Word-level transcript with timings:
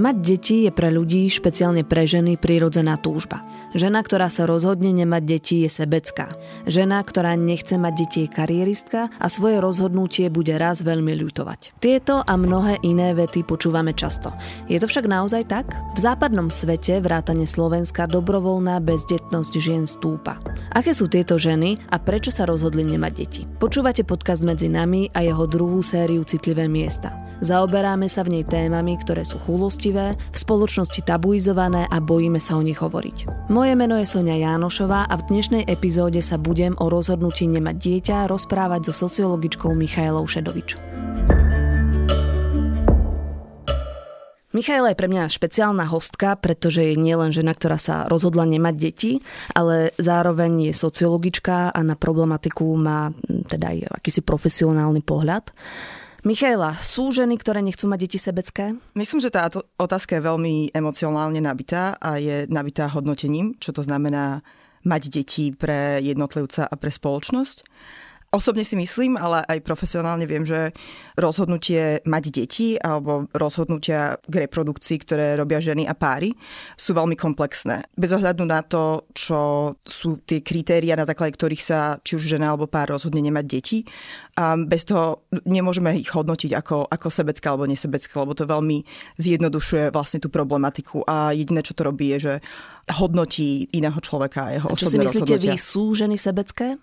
Mať 0.00 0.16
deti 0.16 0.64
je 0.64 0.72
pre 0.72 0.88
ľudí, 0.88 1.28
špeciálne 1.28 1.84
pre 1.84 2.08
ženy, 2.08 2.40
prírodzená 2.40 2.96
túžba. 2.96 3.44
Žena, 3.76 4.00
ktorá 4.00 4.32
sa 4.32 4.48
rozhodne 4.48 4.96
nemať 4.96 5.22
deti, 5.28 5.60
je 5.60 5.68
sebecká. 5.68 6.32
Žena, 6.64 7.04
ktorá 7.04 7.36
nechce 7.36 7.76
mať 7.76 7.92
deti, 8.00 8.18
je 8.24 8.32
karieristka 8.32 9.12
a 9.20 9.26
svoje 9.28 9.60
rozhodnutie 9.60 10.32
bude 10.32 10.56
raz 10.56 10.80
veľmi 10.80 11.12
ľutovať. 11.20 11.76
Tieto 11.84 12.24
a 12.24 12.32
mnohé 12.32 12.80
iné 12.80 13.12
vety 13.12 13.44
počúvame 13.44 13.92
často. 13.92 14.32
Je 14.72 14.80
to 14.80 14.88
však 14.88 15.04
naozaj 15.04 15.44
tak? 15.52 15.68
V 15.92 16.00
západnom 16.00 16.48
svete, 16.48 17.04
vrátane 17.04 17.44
Slovenska, 17.44 18.08
dobrovoľná 18.08 18.80
bezdetnosť 18.80 19.52
žien 19.60 19.84
stúpa. 19.84 20.40
Aké 20.72 20.96
sú 20.96 21.12
tieto 21.12 21.36
ženy 21.36 21.76
a 21.92 22.00
prečo 22.00 22.32
sa 22.32 22.48
rozhodli 22.48 22.88
nemať 22.88 23.12
deti? 23.12 23.44
Počúvate 23.44 24.08
podcast 24.08 24.40
medzi 24.40 24.72
nami 24.72 25.12
a 25.12 25.20
jeho 25.20 25.44
druhú 25.44 25.84
sériu 25.84 26.24
Citlivé 26.24 26.72
miesta. 26.72 27.12
Zaoberáme 27.40 28.04
sa 28.04 28.20
v 28.20 28.36
nej 28.36 28.44
témami, 28.44 29.00
ktoré 29.00 29.24
sú 29.24 29.40
chulostivé, 29.90 30.14
v 30.14 30.38
spoločnosti 30.38 31.00
tabuizované 31.02 31.86
a 31.90 31.98
bojíme 31.98 32.38
sa 32.38 32.56
o 32.56 32.62
nich 32.62 32.78
hovoriť. 32.78 33.50
Moje 33.50 33.74
meno 33.74 33.98
je 33.98 34.06
Sonia 34.06 34.38
Jánošová 34.38 35.10
a 35.10 35.14
v 35.18 35.26
dnešnej 35.34 35.64
epizóde 35.66 36.22
sa 36.22 36.38
budem 36.38 36.78
o 36.78 36.86
rozhodnutí 36.86 37.50
nemať 37.50 37.76
dieťa 37.76 38.16
rozprávať 38.30 38.90
so 38.90 39.06
sociologičkou 39.06 39.74
Michailou 39.74 40.24
Šedovič. 40.26 40.78
Michaela 44.50 44.90
je 44.90 44.98
pre 44.98 45.06
mňa 45.06 45.30
špeciálna 45.30 45.86
hostka, 45.94 46.34
pretože 46.34 46.82
je 46.82 46.98
nielen 46.98 47.30
žena, 47.30 47.54
ktorá 47.54 47.78
sa 47.78 48.10
rozhodla 48.10 48.42
nemať 48.50 48.74
deti, 48.74 49.12
ale 49.54 49.94
zároveň 49.94 50.70
je 50.70 50.74
sociologička 50.74 51.70
a 51.70 51.80
na 51.86 51.94
problematiku 51.94 52.66
má 52.74 53.14
teda 53.46 53.70
aj 53.70 54.02
akýsi 54.02 54.26
profesionálny 54.26 55.06
pohľad. 55.06 55.54
Michaela, 56.20 56.76
sú 56.76 57.08
ženy, 57.16 57.40
ktoré 57.40 57.64
nechcú 57.64 57.88
mať 57.88 57.98
deti 58.04 58.18
sebecké? 58.20 58.76
Myslím, 58.92 59.24
že 59.24 59.32
tá 59.32 59.48
otázka 59.80 60.20
je 60.20 60.26
veľmi 60.28 60.54
emocionálne 60.76 61.40
nabitá 61.40 61.96
a 61.96 62.20
je 62.20 62.44
nabitá 62.52 62.92
hodnotením, 62.92 63.56
čo 63.56 63.72
to 63.72 63.80
znamená 63.80 64.44
mať 64.84 65.02
deti 65.12 65.52
pre 65.52 66.00
jednotlivca 66.00 66.68
a 66.68 66.74
pre 66.76 66.92
spoločnosť. 66.92 67.64
Osobne 68.30 68.62
si 68.62 68.78
myslím, 68.78 69.18
ale 69.18 69.42
aj 69.42 69.58
profesionálne 69.66 70.22
viem, 70.22 70.46
že 70.46 70.70
rozhodnutie 71.18 71.98
mať 72.06 72.24
deti 72.30 72.78
alebo 72.78 73.26
rozhodnutia 73.34 74.22
k 74.22 74.46
reprodukcii, 74.46 74.96
ktoré 75.02 75.34
robia 75.34 75.58
ženy 75.58 75.82
a 75.90 75.98
páry, 75.98 76.30
sú 76.78 76.94
veľmi 76.94 77.18
komplexné. 77.18 77.90
Bez 77.98 78.14
ohľadu 78.14 78.46
na 78.46 78.62
to, 78.62 79.10
čo 79.10 79.74
sú 79.82 80.22
tie 80.22 80.46
kritéria, 80.46 80.94
na 80.94 81.10
základe 81.10 81.34
ktorých 81.34 81.58
sa 81.58 81.98
či 82.06 82.14
už 82.14 82.30
žena 82.38 82.54
alebo 82.54 82.70
pár 82.70 82.94
rozhodne 82.94 83.18
nemať 83.18 83.44
deti, 83.50 83.78
a 84.38 84.54
bez 84.56 84.86
toho 84.86 85.26
nemôžeme 85.44 85.90
ich 85.98 86.14
hodnotiť 86.14 86.54
ako, 86.54 86.86
ako 86.86 87.08
sebecké 87.10 87.50
alebo 87.50 87.66
nesebecké, 87.66 88.14
lebo 88.14 88.32
to 88.38 88.46
veľmi 88.46 88.86
zjednodušuje 89.18 89.90
vlastne 89.90 90.22
tú 90.22 90.30
problematiku 90.30 91.02
a 91.02 91.34
jediné, 91.34 91.66
čo 91.66 91.74
to 91.74 91.82
robí, 91.82 92.14
je, 92.14 92.18
že 92.30 92.34
hodnotí 92.94 93.68
iného 93.74 93.98
človeka 93.98 94.48
a 94.48 94.50
jeho 94.54 94.68
a 94.70 94.78
čo 94.78 94.88
si 94.88 95.02
myslíte 95.02 95.34
vy, 95.34 95.58
sú 95.60 95.92
ženy 95.98 96.14
sebecké? 96.16 96.78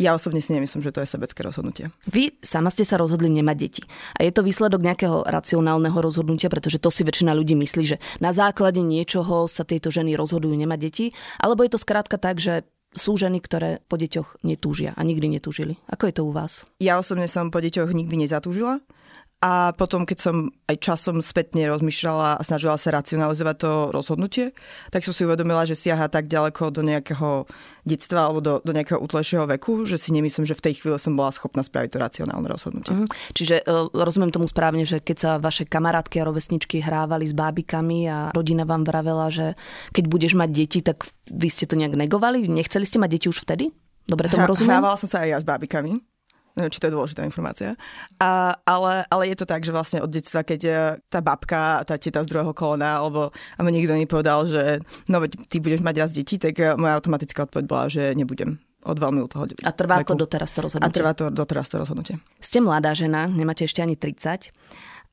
Ja 0.00 0.16
osobne 0.16 0.40
si 0.40 0.56
nemyslím, 0.56 0.80
že 0.80 0.96
to 0.96 1.04
je 1.04 1.12
sebecké 1.12 1.44
rozhodnutie. 1.44 1.92
Vy 2.08 2.40
sama 2.40 2.72
ste 2.72 2.88
sa 2.88 2.96
rozhodli 2.96 3.28
nemať 3.28 3.56
deti. 3.60 3.82
A 4.16 4.24
je 4.24 4.32
to 4.32 4.40
výsledok 4.40 4.80
nejakého 4.80 5.28
racionálneho 5.28 6.00
rozhodnutia, 6.00 6.48
pretože 6.48 6.80
to 6.80 6.88
si 6.88 7.04
väčšina 7.04 7.36
ľudí 7.36 7.52
myslí, 7.52 7.84
že 7.84 8.00
na 8.16 8.32
základe 8.32 8.80
niečoho 8.80 9.44
sa 9.44 9.68
tieto 9.68 9.92
ženy 9.92 10.16
rozhodujú 10.16 10.56
nemať 10.56 10.78
deti, 10.80 11.06
alebo 11.36 11.68
je 11.68 11.76
to 11.76 11.84
skrátka 11.84 12.16
tak, 12.16 12.40
že 12.40 12.64
sú 12.96 13.20
ženy, 13.20 13.38
ktoré 13.44 13.84
po 13.86 14.00
deťoch 14.00 14.42
netúžia 14.42 14.96
a 14.96 15.04
nikdy 15.04 15.36
netúžili. 15.36 15.78
Ako 15.86 16.10
je 16.10 16.14
to 16.16 16.22
u 16.26 16.32
vás? 16.34 16.64
Ja 16.82 16.98
osobne 16.98 17.30
som 17.30 17.52
po 17.52 17.60
deťoch 17.60 17.92
nikdy 17.92 18.26
nezatúžila. 18.26 18.82
A 19.40 19.72
potom, 19.72 20.04
keď 20.04 20.18
som 20.20 20.52
aj 20.68 20.76
časom 20.84 21.24
spätne 21.24 21.64
rozmýšľala 21.72 22.36
a 22.36 22.44
snažila 22.44 22.76
sa 22.76 22.92
racionalizovať 22.92 23.56
to 23.56 23.72
rozhodnutie, 23.88 24.52
tak 24.92 25.00
som 25.00 25.16
si 25.16 25.24
uvedomila, 25.24 25.64
že 25.64 25.72
siaha 25.72 26.12
tak 26.12 26.28
ďaleko 26.28 26.68
do 26.68 26.84
nejakého 26.84 27.48
detstva 27.88 28.28
alebo 28.28 28.44
do, 28.44 28.54
do 28.60 28.76
nejakého 28.76 29.00
útlejšieho 29.00 29.48
veku, 29.56 29.88
že 29.88 29.96
si 29.96 30.12
nemyslím, 30.12 30.44
že 30.44 30.52
v 30.52 30.64
tej 30.68 30.84
chvíli 30.84 31.00
som 31.00 31.16
bola 31.16 31.32
schopná 31.32 31.64
spraviť 31.64 31.88
to 31.88 31.98
racionálne 32.04 32.44
rozhodnutie. 32.52 32.92
Uh-huh. 32.92 33.08
Čiže 33.32 33.64
uh, 33.64 33.88
rozumiem 33.96 34.28
tomu 34.28 34.44
správne, 34.44 34.84
že 34.84 35.00
keď 35.00 35.16
sa 35.16 35.30
vaše 35.40 35.64
kamarátky 35.64 36.20
a 36.20 36.28
rovesničky 36.28 36.84
hrávali 36.84 37.24
s 37.24 37.32
bábikami 37.32 38.12
a 38.12 38.18
rodina 38.36 38.68
vám 38.68 38.84
vravela, 38.84 39.32
že 39.32 39.56
keď 39.96 40.04
budeš 40.04 40.36
mať 40.36 40.50
deti, 40.52 40.84
tak 40.84 41.08
vy 41.32 41.48
ste 41.48 41.64
to 41.64 41.80
nejak 41.80 41.96
negovali? 41.96 42.44
Nechceli 42.44 42.84
ste 42.84 43.00
mať 43.00 43.08
deti 43.16 43.26
už 43.32 43.40
vtedy? 43.48 43.72
Dobre 44.04 44.28
tomu 44.28 44.44
rozumiem? 44.44 44.76
Hrávala 44.76 45.00
som 45.00 45.08
sa 45.08 45.24
aj 45.24 45.28
ja 45.32 45.38
s 45.40 45.48
bábikami. 45.48 45.96
Neviem, 46.58 46.72
či 46.74 46.80
to 46.82 46.90
je 46.90 46.96
dôležitá 46.98 47.22
informácia. 47.22 47.78
A, 48.18 48.58
ale, 48.66 49.06
ale 49.06 49.22
je 49.30 49.36
to 49.38 49.46
tak, 49.46 49.62
že 49.62 49.70
vlastne 49.70 50.02
od 50.02 50.10
detstva, 50.10 50.42
keď 50.42 50.60
e, 50.66 50.72
tá 51.06 51.22
babka, 51.22 51.86
tá 51.86 51.94
teta 51.94 52.26
z 52.26 52.30
druhého 52.30 52.50
kolona, 52.50 52.98
alebo, 52.98 53.30
niekto 53.62 53.94
mi 53.94 54.10
povedal, 54.10 54.50
že 54.50 54.82
no 55.06 55.22
veď 55.22 55.46
ty 55.46 55.62
budeš 55.62 55.80
mať 55.80 55.96
raz 56.02 56.10
deti, 56.10 56.42
tak 56.42 56.58
e, 56.58 56.74
moja 56.74 56.98
automatická 56.98 57.46
odpoveď 57.46 57.64
bola, 57.70 57.86
že 57.86 58.12
nebudem 58.18 58.58
od 58.80 58.96
veľmi 58.96 59.28
toho 59.28 59.44
A 59.62 59.72
trvá 59.76 60.00
veku. 60.00 60.16
to 60.16 60.24
doteraz 60.24 60.50
to 60.56 60.64
rozhodnutie? 60.64 60.88
A 60.88 60.96
trvá 60.96 61.12
to 61.12 61.28
doteraz 61.28 61.68
to 61.68 61.76
rozhodnutie. 61.76 62.16
Ste 62.40 62.64
mladá 62.64 62.96
žena, 62.96 63.28
nemáte 63.28 63.68
ešte 63.68 63.84
ani 63.84 63.94
30. 63.94 64.50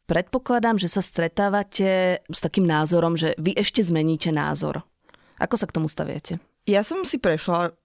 Predpokladám, 0.08 0.80
že 0.80 0.88
sa 0.88 1.04
stretávate 1.04 2.24
s 2.24 2.40
takým 2.40 2.64
názorom, 2.64 3.20
že 3.20 3.36
vy 3.36 3.52
ešte 3.60 3.84
zmeníte 3.84 4.32
názor. 4.32 4.88
Ako 5.36 5.60
sa 5.60 5.68
k 5.68 5.76
tomu 5.76 5.92
staviete? 5.92 6.40
Ja 6.64 6.80
som 6.84 7.04
si 7.04 7.20
prešla 7.20 7.76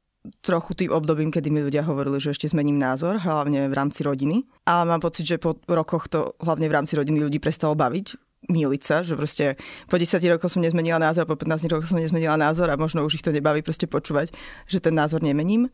trochu 0.41 0.75
tým 0.75 0.91
obdobím, 0.95 1.35
kedy 1.35 1.51
mi 1.51 1.67
ľudia 1.67 1.83
hovorili, 1.83 2.23
že 2.23 2.31
ešte 2.31 2.51
zmením 2.51 2.79
názor, 2.79 3.19
hlavne 3.19 3.67
v 3.67 3.75
rámci 3.75 4.07
rodiny. 4.07 4.47
A 4.71 4.87
mám 4.87 5.03
pocit, 5.03 5.27
že 5.27 5.43
po 5.43 5.59
rokoch 5.67 6.07
to 6.07 6.39
hlavne 6.39 6.71
v 6.71 6.77
rámci 6.79 6.95
rodiny 6.95 7.19
ľudí 7.27 7.43
prestalo 7.43 7.75
baviť 7.75 8.33
míliť 8.51 8.83
sa, 8.83 9.07
že 9.07 9.15
proste 9.15 9.55
po 9.87 9.95
10 9.95 10.19
rokoch 10.27 10.51
som 10.51 10.59
nezmenila 10.59 10.99
názor, 10.99 11.31
po 11.31 11.39
15 11.39 11.71
rokoch 11.71 11.87
som 11.87 12.03
nezmenila 12.03 12.35
názor 12.35 12.67
a 12.67 12.81
možno 12.81 13.07
už 13.07 13.23
ich 13.23 13.25
to 13.25 13.31
nebaví 13.31 13.63
proste 13.63 13.87
počúvať, 13.87 14.35
že 14.67 14.83
ten 14.83 14.99
názor 14.99 15.23
nemením. 15.23 15.71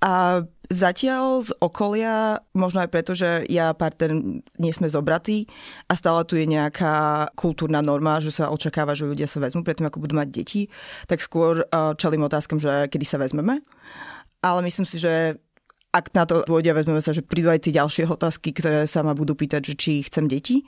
A 0.00 0.40
zatiaľ 0.72 1.44
z 1.44 1.52
okolia, 1.60 2.40
možno 2.56 2.80
aj 2.80 2.88
preto, 2.88 3.12
že 3.12 3.44
ja 3.52 3.76
partner 3.76 4.16
nie 4.56 4.72
sme 4.72 4.88
zobratí 4.88 5.44
a 5.90 5.96
stále 5.98 6.24
tu 6.24 6.40
je 6.40 6.48
nejaká 6.48 7.28
kultúrna 7.36 7.84
norma, 7.84 8.16
že 8.16 8.32
sa 8.32 8.48
očakáva, 8.48 8.96
že 8.96 9.04
ľudia 9.04 9.28
sa 9.28 9.44
vezmú 9.44 9.60
predtým, 9.60 9.92
ako 9.92 10.00
budú 10.00 10.16
mať 10.16 10.28
deti, 10.32 10.72
tak 11.04 11.20
skôr 11.20 11.68
čelím 12.00 12.24
otázkam, 12.24 12.56
že 12.56 12.88
kedy 12.88 13.04
sa 13.04 13.20
vezmeme. 13.20 13.60
Ale 14.40 14.64
myslím 14.64 14.88
si, 14.88 14.96
že 14.96 15.36
ak 15.92 16.16
na 16.16 16.24
to 16.24 16.48
dôjde, 16.48 16.72
vezmeme 16.72 17.02
sa, 17.04 17.12
že 17.12 17.20
prídu 17.20 17.52
aj 17.52 17.66
tie 17.66 17.76
ďalšie 17.76 18.08
otázky, 18.08 18.56
ktoré 18.56 18.88
sa 18.88 19.04
ma 19.04 19.12
budú 19.12 19.36
pýtať, 19.36 19.60
že 19.68 19.74
či 19.76 19.92
chcem 20.08 20.30
deti. 20.30 20.64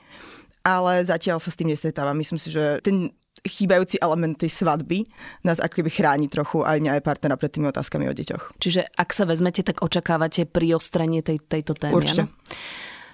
Ale 0.61 1.03
zatiaľ 1.03 1.41
sa 1.41 1.51
s 1.51 1.59
tým 1.59 1.73
nestretávam. 1.73 2.15
Myslím 2.15 2.39
si, 2.39 2.53
že 2.53 2.85
ten 2.85 3.17
chýbajúci 3.43 3.99
element 3.99 4.39
tej 4.39 4.51
svadby 4.51 5.03
nás 5.43 5.59
ako 5.59 5.83
keby 5.83 5.91
chráni 5.91 6.27
trochu 6.31 6.63
aj 6.63 6.79
mňa 6.79 6.93
aj 6.99 7.03
partnera 7.03 7.35
pred 7.35 7.51
tými 7.51 7.67
otázkami 7.69 8.07
o 8.07 8.15
deťoch. 8.15 8.59
Čiže 8.63 8.87
ak 8.95 9.11
sa 9.11 9.27
vezmete, 9.27 9.67
tak 9.67 9.83
očakávate 9.83 10.47
priostrenie 10.47 11.27
tej, 11.27 11.43
tejto 11.43 11.75
témy. 11.75 11.95
Určite. 11.95 12.31
Ano? 12.31 12.35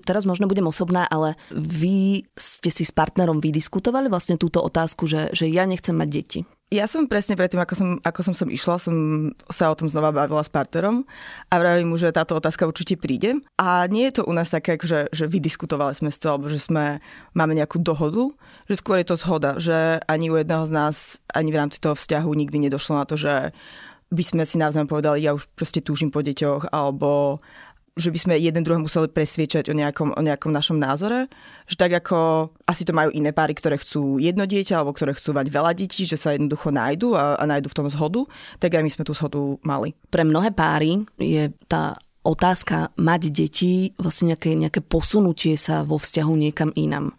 Teraz 0.04 0.24
možno 0.24 0.48
budem 0.48 0.64
osobná, 0.64 1.04
ale 1.04 1.36
vy 1.52 2.24
ste 2.32 2.72
si 2.72 2.84
s 2.88 2.92
partnerom 2.96 3.44
vydiskutovali 3.44 4.08
vlastne 4.08 4.40
túto 4.40 4.64
otázku, 4.64 5.04
že, 5.04 5.28
že 5.36 5.52
ja 5.52 5.68
nechcem 5.68 5.92
mať 5.92 6.08
deti. 6.08 6.40
Ja 6.68 6.84
som 6.84 7.08
presne 7.08 7.32
predtým, 7.32 7.64
ako 7.64 7.74
som, 7.74 7.88
ako 8.04 8.20
som 8.20 8.34
som 8.36 8.48
išla, 8.52 8.76
som 8.76 8.96
sa 9.48 9.72
o 9.72 9.78
tom 9.78 9.88
znova 9.88 10.12
bavila 10.12 10.44
s 10.44 10.52
partnerom 10.52 11.08
a 11.48 11.54
vravím 11.56 11.88
mu, 11.88 11.96
že 11.96 12.12
táto 12.12 12.36
otázka 12.36 12.68
určite 12.68 13.00
príde. 13.00 13.40
A 13.56 13.88
nie 13.88 14.04
je 14.12 14.20
to 14.20 14.28
u 14.28 14.36
nás 14.36 14.52
také, 14.52 14.76
že, 14.76 15.08
že 15.08 15.24
vydiskutovali 15.24 15.96
sme 15.96 16.12
to, 16.12 16.28
alebo 16.28 16.52
že 16.52 16.60
sme, 16.60 17.00
máme 17.32 17.56
nejakú 17.56 17.80
dohodu, 17.80 18.36
že 18.68 18.84
skôr 18.84 19.00
je 19.00 19.08
to 19.08 19.16
zhoda, 19.16 19.56
že 19.56 20.04
ani 20.04 20.28
u 20.28 20.36
jedného 20.36 20.68
z 20.68 20.72
nás, 20.76 20.96
ani 21.32 21.56
v 21.56 21.60
rámci 21.64 21.80
toho 21.80 21.96
vzťahu 21.96 22.28
nikdy 22.28 22.68
nedošlo 22.68 23.00
na 23.00 23.08
to, 23.08 23.16
že 23.16 23.56
by 24.12 24.24
sme 24.24 24.44
si 24.44 24.60
navzájom 24.60 24.92
povedali, 24.92 25.24
ja 25.24 25.32
už 25.32 25.48
proste 25.56 25.80
túžim 25.80 26.12
po 26.12 26.20
deťoch, 26.20 26.68
alebo 26.72 27.40
že 27.98 28.14
by 28.14 28.18
sme 28.18 28.34
jeden 28.38 28.62
druhého 28.62 28.86
museli 28.86 29.10
presviečať 29.10 29.68
o 29.68 29.74
nejakom, 29.74 30.14
o 30.14 30.22
nejakom 30.22 30.54
našom 30.54 30.78
názore. 30.78 31.26
Že 31.66 31.76
tak 31.76 31.92
ako 32.06 32.18
asi 32.62 32.86
to 32.86 32.94
majú 32.94 33.10
iné 33.10 33.34
páry, 33.34 33.58
ktoré 33.58 33.74
chcú 33.76 34.22
jedno 34.22 34.46
dieťa 34.46 34.78
alebo 34.78 34.94
ktoré 34.94 35.18
chcú 35.18 35.34
mať 35.34 35.50
veľa 35.50 35.74
detí, 35.74 36.06
že 36.06 36.14
sa 36.14 36.32
jednoducho 36.32 36.70
nájdu 36.70 37.18
a, 37.18 37.34
a 37.36 37.44
nájdu 37.44 37.68
v 37.68 37.76
tom 37.76 37.90
zhodu, 37.90 38.22
tak 38.62 38.78
aj 38.78 38.86
my 38.86 38.90
sme 38.94 39.02
tú 39.02 39.12
zhodu 39.18 39.42
mali. 39.66 39.98
Pre 40.08 40.22
mnohé 40.22 40.54
páry 40.54 41.02
je 41.18 41.50
tá 41.66 41.98
otázka 42.22 42.94
mať 42.94 43.22
deti 43.34 43.90
vlastne 43.98 44.32
nejaké, 44.32 44.54
nejaké 44.54 44.80
posunutie 44.84 45.58
sa 45.58 45.82
vo 45.82 45.98
vzťahu 45.98 46.32
niekam 46.38 46.70
inam. 46.78 47.16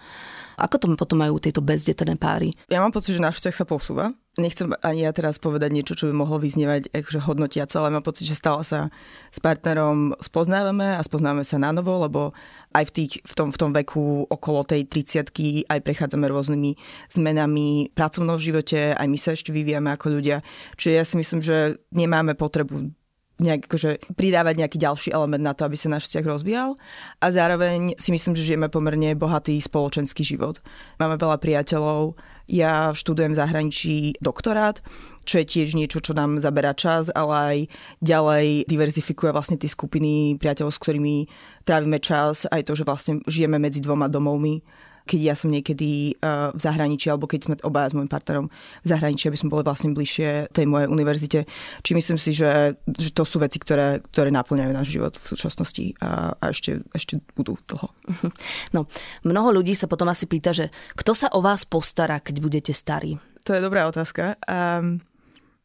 Ako 0.60 0.76
to 0.78 0.86
potom 1.00 1.24
majú 1.24 1.40
tieto 1.40 1.64
bezdetné 1.64 2.20
páry? 2.20 2.52
Ja 2.68 2.84
mám 2.84 2.92
pocit, 2.92 3.16
že 3.16 3.24
náš 3.24 3.40
vzťah 3.40 3.56
sa 3.56 3.66
posúva. 3.66 4.06
Nechcem 4.40 4.72
ani 4.86 5.04
ja 5.04 5.12
teraz 5.12 5.36
povedať 5.36 5.74
niečo, 5.74 5.98
čo 6.00 6.08
by 6.08 6.14
mohlo 6.16 6.40
vyznievať 6.40 6.94
akože 6.96 7.20
hodnotiaco, 7.28 7.76
ale 7.82 7.92
mám 7.92 8.06
pocit, 8.06 8.30
že 8.30 8.40
stále 8.40 8.64
sa 8.64 8.88
s 9.34 9.40
partnerom 9.44 10.16
spoznávame 10.22 10.96
a 10.96 11.02
spoznávame 11.04 11.44
sa 11.44 11.60
na 11.60 11.76
novo, 11.76 11.92
lebo 12.00 12.32
aj 12.72 12.88
v, 12.88 12.92
tých, 12.94 13.14
v, 13.26 13.34
tom, 13.36 13.50
v 13.50 13.58
tom 13.58 13.72
veku 13.74 14.30
okolo 14.30 14.64
tej 14.64 14.86
30 14.86 15.68
aj 15.68 15.80
prechádzame 15.82 16.30
rôznymi 16.30 16.72
zmenami 17.10 17.92
pracovnom 17.92 18.38
živote, 18.38 18.94
aj 18.94 19.08
my 19.10 19.18
sa 19.18 19.34
ešte 19.34 19.50
vyvíjame 19.50 19.92
ako 19.92 20.22
ľudia. 20.22 20.46
Čiže 20.78 20.92
ja 20.94 21.04
si 21.04 21.16
myslím, 21.18 21.42
že 21.42 21.82
nemáme 21.92 22.38
potrebu 22.38 22.94
nejak 23.40 23.72
akože 23.72 24.16
pridávať 24.20 24.56
nejaký 24.60 24.78
ďalší 24.78 25.10
element 25.16 25.44
na 25.44 25.56
to, 25.56 25.64
aby 25.64 25.80
sa 25.80 25.88
náš 25.88 26.12
vzťah 26.12 26.26
rozvíjal. 26.28 26.76
A 27.24 27.26
zároveň 27.32 27.96
si 27.96 28.12
myslím, 28.12 28.36
že 28.36 28.46
žijeme 28.46 28.68
pomerne 28.68 29.16
bohatý 29.16 29.56
spoločenský 29.64 30.28
život. 30.28 30.60
Máme 31.00 31.16
veľa 31.16 31.40
priateľov, 31.40 32.20
ja 32.50 32.90
študujem 32.92 33.38
v 33.38 33.40
zahraničí 33.40 33.96
doktorát, 34.20 34.82
čo 35.22 35.38
je 35.40 35.46
tiež 35.46 35.78
niečo, 35.78 36.02
čo 36.02 36.18
nám 36.18 36.42
zaberá 36.42 36.74
čas, 36.74 37.14
ale 37.14 37.34
aj 37.38 37.58
ďalej 38.02 38.66
diverzifikuje 38.66 39.30
vlastne 39.30 39.62
tie 39.62 39.70
skupiny 39.70 40.36
priateľov, 40.42 40.74
s 40.74 40.82
ktorými 40.82 41.16
trávime 41.62 42.02
čas, 42.02 42.50
aj 42.50 42.66
to, 42.66 42.74
že 42.74 42.84
vlastne 42.90 43.22
žijeme 43.30 43.62
medzi 43.62 43.80
dvoma 43.80 44.10
domovmi 44.10 44.66
keď 45.10 45.34
ja 45.34 45.34
som 45.34 45.50
niekedy 45.50 46.14
uh, 46.22 46.54
v 46.54 46.62
zahraničí, 46.62 47.10
alebo 47.10 47.26
keď 47.26 47.50
sme 47.50 47.56
obaja 47.66 47.90
s 47.90 47.98
môjim 47.98 48.06
partnerom 48.06 48.54
v 48.86 48.88
zahraničí, 48.88 49.26
aby 49.26 49.42
sme 49.42 49.50
boli 49.50 49.66
vlastne 49.66 49.90
bližšie 49.98 50.54
tej 50.54 50.66
mojej 50.70 50.86
univerzite. 50.86 51.50
Či 51.82 51.92
myslím 51.98 52.22
si, 52.22 52.38
že, 52.38 52.78
že 52.86 53.10
to 53.10 53.26
sú 53.26 53.42
veci, 53.42 53.58
ktoré, 53.58 54.06
ktoré 54.14 54.30
naplňajú 54.30 54.72
náš 54.72 54.94
život 54.94 55.18
v 55.18 55.26
súčasnosti 55.26 55.98
a, 55.98 56.38
a 56.38 56.46
ešte, 56.54 56.86
ešte 56.94 57.18
budú 57.34 57.58
toho. 57.66 57.90
No, 58.76 58.86
mnoho 59.26 59.50
ľudí 59.50 59.74
sa 59.74 59.90
potom 59.90 60.06
asi 60.12 60.30
pýta, 60.30 60.54
že 60.54 60.70
kto 60.94 61.18
sa 61.18 61.28
o 61.34 61.42
vás 61.42 61.66
postará, 61.66 62.22
keď 62.22 62.36
budete 62.38 62.74
starí? 62.76 63.18
To 63.48 63.58
je 63.58 63.66
dobrá 63.66 63.90
otázka. 63.90 64.38
Um, 64.46 65.02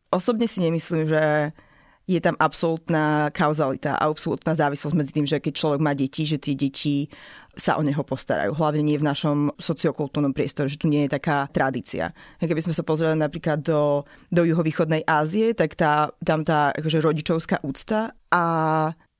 osobne 0.08 0.48
si 0.48 0.64
nemyslím, 0.64 1.04
že 1.04 1.52
je 2.04 2.20
tam 2.20 2.36
absolútna 2.36 3.32
kauzalita 3.32 3.96
a 3.96 4.04
absolútna 4.04 4.52
závislosť 4.52 4.96
medzi 4.96 5.12
tým, 5.16 5.26
že 5.26 5.40
keď 5.40 5.52
človek 5.56 5.80
má 5.80 5.96
deti, 5.96 6.28
že 6.28 6.36
tie 6.36 6.52
deti 6.52 7.08
sa 7.56 7.78
o 7.78 7.82
neho 7.82 8.02
postarajú. 8.02 8.54
Hlavne 8.54 8.82
nie 8.82 9.00
v 9.00 9.06
našom 9.06 9.54
sociokultúrnom 9.56 10.34
priestore, 10.34 10.70
že 10.70 10.80
tu 10.80 10.90
nie 10.90 11.06
je 11.06 11.14
taká 11.16 11.46
tradícia. 11.50 12.12
Keby 12.42 12.64
sme 12.64 12.74
sa 12.76 12.86
pozreli 12.86 13.18
napríklad 13.18 13.62
do, 13.62 14.04
do 14.30 14.42
juhovýchodnej 14.42 15.06
Ázie, 15.06 15.54
tak 15.56 15.78
tá, 15.78 16.12
tam 16.22 16.42
tá 16.42 16.74
akože 16.74 16.98
rodičovská 17.02 17.62
úcta 17.62 18.12
a 18.30 18.44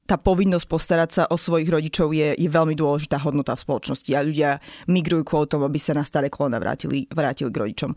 tá 0.04 0.20
povinnosť 0.20 0.66
postarať 0.68 1.10
sa 1.10 1.22
o 1.32 1.40
svojich 1.40 1.72
rodičov 1.72 2.12
je, 2.12 2.36
je 2.36 2.48
veľmi 2.52 2.76
dôležitá 2.76 3.16
hodnota 3.24 3.56
v 3.56 3.64
spoločnosti 3.64 4.10
a 4.12 4.20
ľudia 4.20 4.50
migrujú 4.84 5.24
kvôli 5.24 5.48
tomu, 5.48 5.64
aby 5.64 5.80
sa 5.80 5.96
na 5.96 6.04
staré 6.04 6.28
kolona 6.28 6.60
vrátili, 6.60 7.08
vrátili 7.08 7.48
k 7.48 7.60
rodičom. 7.64 7.92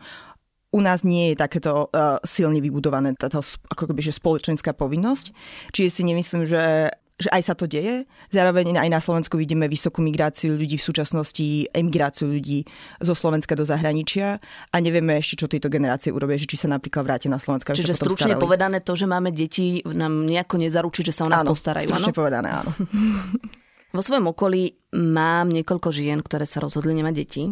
U 0.72 0.80
nás 0.84 1.04
nie 1.04 1.32
je 1.32 1.40
takéto 1.40 1.92
uh, 1.92 2.20
silne 2.24 2.60
vybudované 2.60 3.16
táto 3.16 3.40
ako 3.72 3.92
keby, 3.92 4.04
že 4.04 4.16
spoločenská 4.16 4.76
povinnosť. 4.76 5.32
Čiže 5.72 5.90
si 5.92 6.04
nemyslím, 6.08 6.44
že 6.44 6.92
že 7.18 7.34
aj 7.34 7.42
sa 7.42 7.54
to 7.58 7.66
deje. 7.66 8.06
Zároveň 8.30 8.78
aj 8.78 8.90
na 8.94 9.02
Slovensku 9.02 9.42
vidíme 9.42 9.66
vysokú 9.66 10.06
migráciu 10.06 10.54
ľudí 10.54 10.78
v 10.78 10.86
súčasnosti, 10.86 11.66
emigráciu 11.74 12.30
ľudí 12.30 12.62
zo 13.02 13.18
Slovenska 13.18 13.58
do 13.58 13.66
zahraničia 13.66 14.38
a 14.70 14.76
nevieme 14.78 15.18
ešte, 15.18 15.42
čo 15.42 15.48
tieto 15.50 15.68
generácie 15.68 16.14
urobia, 16.14 16.38
že 16.38 16.46
či 16.46 16.62
sa 16.62 16.70
napríklad 16.70 17.02
vrátia 17.02 17.30
na 17.34 17.42
Slovensko. 17.42 17.74
Čiže 17.74 17.98
stručne 17.98 18.38
starali. 18.38 18.46
povedané 18.46 18.78
to, 18.86 18.94
že 18.94 19.10
máme 19.10 19.34
deti, 19.34 19.82
nám 19.82 20.30
nejako 20.30 20.62
nezaručí, 20.62 21.02
že 21.02 21.14
sa 21.14 21.26
o 21.26 21.30
nás 21.34 21.42
áno, 21.42 21.52
postarajú. 21.58 21.90
Stručne 21.90 22.14
áno? 22.14 22.20
povedané, 22.22 22.50
áno. 22.54 22.72
Vo 23.96 24.04
svojom 24.04 24.30
okolí 24.36 24.76
mám 24.96 25.48
niekoľko 25.48 25.90
žien, 25.96 26.20
ktoré 26.20 26.44
sa 26.44 26.60
rozhodli 26.60 26.92
nemať 26.96 27.14
deti 27.16 27.44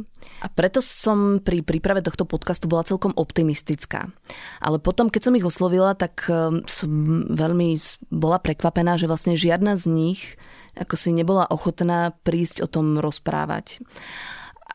a 0.44 0.48
preto 0.52 0.84
som 0.84 1.40
pri 1.40 1.64
príprave 1.64 2.04
tohto 2.04 2.28
podcastu 2.28 2.68
bola 2.68 2.88
celkom 2.88 3.16
optimistická. 3.16 4.12
Ale 4.60 4.80
potom, 4.80 5.08
keď 5.08 5.22
som 5.32 5.38
ich 5.40 5.48
oslovila, 5.48 5.96
tak 5.96 6.28
ehm, 6.28 6.68
som 6.68 6.92
veľmi 7.32 7.80
bola 8.12 8.40
prekvapená, 8.44 9.00
že 9.00 9.08
vlastne 9.08 9.40
žiadna 9.40 9.80
z 9.80 9.86
nich 9.88 10.22
ako 10.76 10.96
si 11.00 11.16
nebola 11.16 11.48
ochotná 11.48 12.12
prísť 12.28 12.68
o 12.68 12.68
tom 12.68 13.00
rozprávať. 13.00 13.80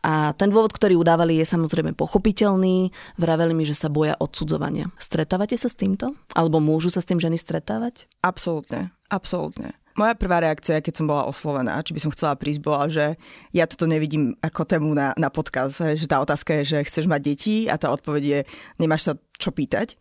A 0.00 0.32
ten 0.32 0.48
dôvod, 0.48 0.72
ktorý 0.72 0.96
udávali, 0.96 1.36
je 1.36 1.44
samozrejme 1.44 1.92
pochopiteľný. 1.92 2.88
Vraveli 3.20 3.52
mi, 3.52 3.68
že 3.68 3.76
sa 3.76 3.92
boja 3.92 4.16
odsudzovania. 4.16 4.88
Stretávate 4.96 5.60
sa 5.60 5.68
s 5.68 5.76
týmto? 5.76 6.16
Alebo 6.32 6.56
môžu 6.56 6.88
sa 6.88 7.04
s 7.04 7.08
tým 7.08 7.20
ženy 7.20 7.36
stretávať? 7.36 8.08
Absolútne, 8.24 8.96
absolútne. 9.12 9.76
Moja 10.00 10.17
prvá 10.17 10.41
reakcia, 10.41 10.81
keď 10.81 10.97
som 10.97 11.05
bola 11.05 11.29
oslovená, 11.29 11.76
či 11.85 11.93
by 11.93 12.00
som 12.00 12.08
chcela 12.17 12.32
prísť, 12.32 12.64
bola, 12.64 12.88
že 12.88 13.20
ja 13.52 13.69
toto 13.69 13.85
nevidím 13.85 14.32
ako 14.41 14.64
tému 14.64 14.97
na, 14.97 15.12
na 15.20 15.29
podcast, 15.29 15.76
že 15.76 16.08
tá 16.08 16.25
otázka 16.25 16.56
je, 16.64 16.73
že 16.73 16.88
chceš 16.88 17.05
mať 17.05 17.20
deti 17.20 17.56
a 17.69 17.76
tá 17.76 17.93
odpoveď 17.93 18.23
je, 18.25 18.38
nemáš 18.81 19.05
sa 19.05 19.12
čo 19.37 19.52
pýtať 19.52 20.00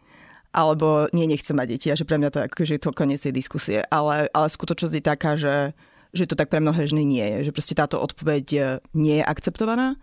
alebo 0.56 1.12
nie, 1.12 1.28
nechcem 1.28 1.52
mať 1.52 1.68
deti 1.68 1.88
a 1.92 2.00
že 2.00 2.08
pre 2.08 2.16
mňa 2.16 2.32
to 2.32 2.40
je 2.64 2.80
to 2.80 2.96
koniec 2.96 3.20
tej 3.20 3.36
diskusie. 3.36 3.84
Ale, 3.92 4.32
ale 4.32 4.48
skutočnosť 4.48 4.96
je 4.96 5.04
taká, 5.04 5.36
že, 5.36 5.76
že 6.16 6.26
to 6.26 6.40
tak 6.40 6.48
pre 6.48 6.64
mnohé 6.64 6.88
ženy 6.88 7.04
nie 7.04 7.26
je. 7.36 7.52
Že 7.52 7.56
proste 7.60 7.76
táto 7.76 8.00
odpoveď 8.00 8.80
nie 8.96 9.20
je 9.20 9.28
akceptovaná. 9.28 10.00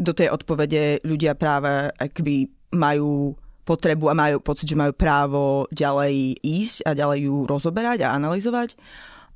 Do 0.00 0.16
tej 0.16 0.32
odpovede 0.32 1.04
ľudia 1.04 1.36
práve 1.36 1.92
akby 2.00 2.48
majú 2.72 3.36
potrebu 3.68 4.10
a 4.10 4.18
majú 4.18 4.40
pocit, 4.40 4.66
že 4.66 4.80
majú 4.80 4.96
právo 4.96 5.68
ďalej 5.70 6.40
ísť 6.40 6.88
a 6.88 6.96
ďalej 6.96 7.28
ju 7.28 7.36
rozoberať 7.44 8.02
a 8.02 8.16
analyzovať 8.16 8.74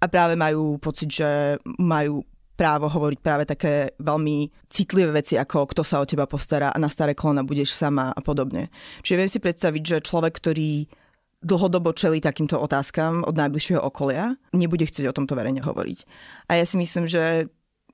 a 0.00 0.04
práve 0.08 0.34
majú 0.34 0.80
pocit, 0.80 1.12
že 1.12 1.60
majú 1.78 2.24
právo 2.56 2.92
hovoriť 2.92 3.18
práve 3.24 3.44
také 3.48 3.96
veľmi 3.96 4.68
citlivé 4.68 5.16
veci, 5.16 5.40
ako 5.40 5.72
kto 5.72 5.80
sa 5.80 6.00
o 6.00 6.08
teba 6.08 6.28
postará 6.28 6.68
a 6.68 6.76
na 6.76 6.92
staré 6.92 7.16
kolona 7.16 7.40
budeš 7.40 7.72
sama 7.72 8.12
a 8.12 8.20
podobne. 8.20 8.68
Čiže 9.00 9.16
viem 9.16 9.30
si 9.32 9.40
predstaviť, 9.40 9.82
že 9.84 10.04
človek, 10.04 10.36
ktorý 10.36 10.84
dlhodobo 11.40 11.96
čelí 11.96 12.20
takýmto 12.20 12.60
otázkam 12.60 13.24
od 13.24 13.32
najbližšieho 13.32 13.80
okolia, 13.80 14.36
nebude 14.52 14.84
chcieť 14.84 15.08
o 15.08 15.16
tomto 15.16 15.32
verejne 15.32 15.64
hovoriť. 15.64 15.98
A 16.52 16.60
ja 16.60 16.68
si 16.68 16.76
myslím, 16.76 17.08
že 17.08 17.48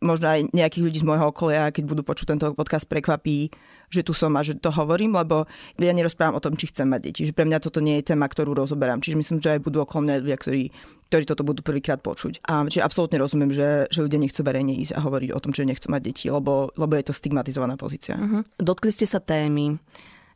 možno 0.06 0.30
aj 0.30 0.54
nejakých 0.54 0.84
ľudí 0.86 0.98
z 1.02 1.08
môjho 1.08 1.34
okolia, 1.34 1.74
keď 1.74 1.84
budú 1.84 2.02
počuť 2.06 2.26
tento 2.30 2.46
podcast, 2.54 2.86
prekvapí, 2.86 3.50
že 3.90 4.02
tu 4.02 4.14
som 4.14 4.34
a 4.34 4.42
že 4.42 4.58
to 4.58 4.70
hovorím, 4.70 5.14
lebo 5.14 5.46
ja 5.78 5.94
nerozprávam 5.94 6.38
o 6.38 6.42
tom, 6.42 6.58
či 6.58 6.70
chcem 6.70 6.86
mať 6.86 7.00
deti. 7.10 7.20
Že 7.26 7.34
pre 7.34 7.46
mňa 7.46 7.58
toto 7.62 7.78
nie 7.78 7.98
je 8.02 8.14
téma, 8.14 8.26
ktorú 8.26 8.54
rozoberám. 8.54 9.02
Čiže 9.02 9.18
myslím, 9.18 9.38
že 9.38 9.58
aj 9.58 9.60
budú 9.62 9.82
okolo 9.82 10.06
mňa 10.06 10.14
ľudia, 10.26 10.38
ktorí, 10.38 10.62
ktorí 11.10 11.24
toto 11.26 11.42
budú 11.46 11.62
prvýkrát 11.62 12.02
počuť. 12.02 12.42
A 12.46 12.66
čiže 12.66 12.82
absolútne 12.82 13.18
rozumiem, 13.22 13.54
že, 13.54 13.86
že 13.90 14.02
ľudia 14.02 14.18
nechcú 14.18 14.42
verejne 14.42 14.74
ísť 14.78 14.98
a 14.98 15.04
hovoriť 15.06 15.30
o 15.34 15.42
tom, 15.42 15.54
že 15.54 15.66
nechcú 15.66 15.86
mať 15.90 16.02
deti, 16.02 16.26
lebo, 16.30 16.74
lebo 16.74 16.92
je 16.98 17.04
to 17.06 17.14
stigmatizovaná 17.14 17.78
pozícia. 17.78 18.18
Uh-huh. 18.18 18.42
Dotkli 18.58 18.90
ste 18.90 19.06
sa 19.06 19.22
témy 19.22 19.78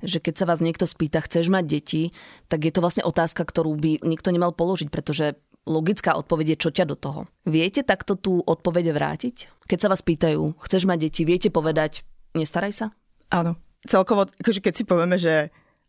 že 0.01 0.17
keď 0.17 0.35
sa 0.41 0.49
vás 0.49 0.65
niekto 0.65 0.89
spýta, 0.89 1.21
chceš 1.21 1.53
mať 1.53 1.65
deti, 1.69 2.03
tak 2.49 2.65
je 2.65 2.73
to 2.73 2.81
vlastne 2.81 3.05
otázka, 3.05 3.45
ktorú 3.45 3.77
by 3.77 4.01
nikto 4.01 4.33
nemal 4.33 4.57
položiť, 4.57 4.89
pretože 4.89 5.37
logická 5.69 6.17
odpoveď 6.17 6.57
je, 6.57 6.63
čo 6.67 6.71
ťa 6.73 6.85
do 6.89 6.97
toho. 6.97 7.21
Viete 7.45 7.85
takto 7.85 8.17
tú 8.17 8.41
odpoveď 8.41 8.97
vrátiť? 8.97 9.67
Keď 9.69 9.79
sa 9.79 9.91
vás 9.93 10.01
pýtajú, 10.01 10.57
chceš 10.65 10.89
mať 10.89 10.99
deti, 11.09 11.23
viete 11.29 11.49
povedať, 11.53 12.03
nestaraj 12.33 12.73
sa? 12.73 12.87
Áno. 13.31 13.57
Celkovo, 13.81 14.29
akože 14.29 14.61
keď 14.61 14.75
si 14.77 14.85
povieme, 14.85 15.17
že 15.17 15.49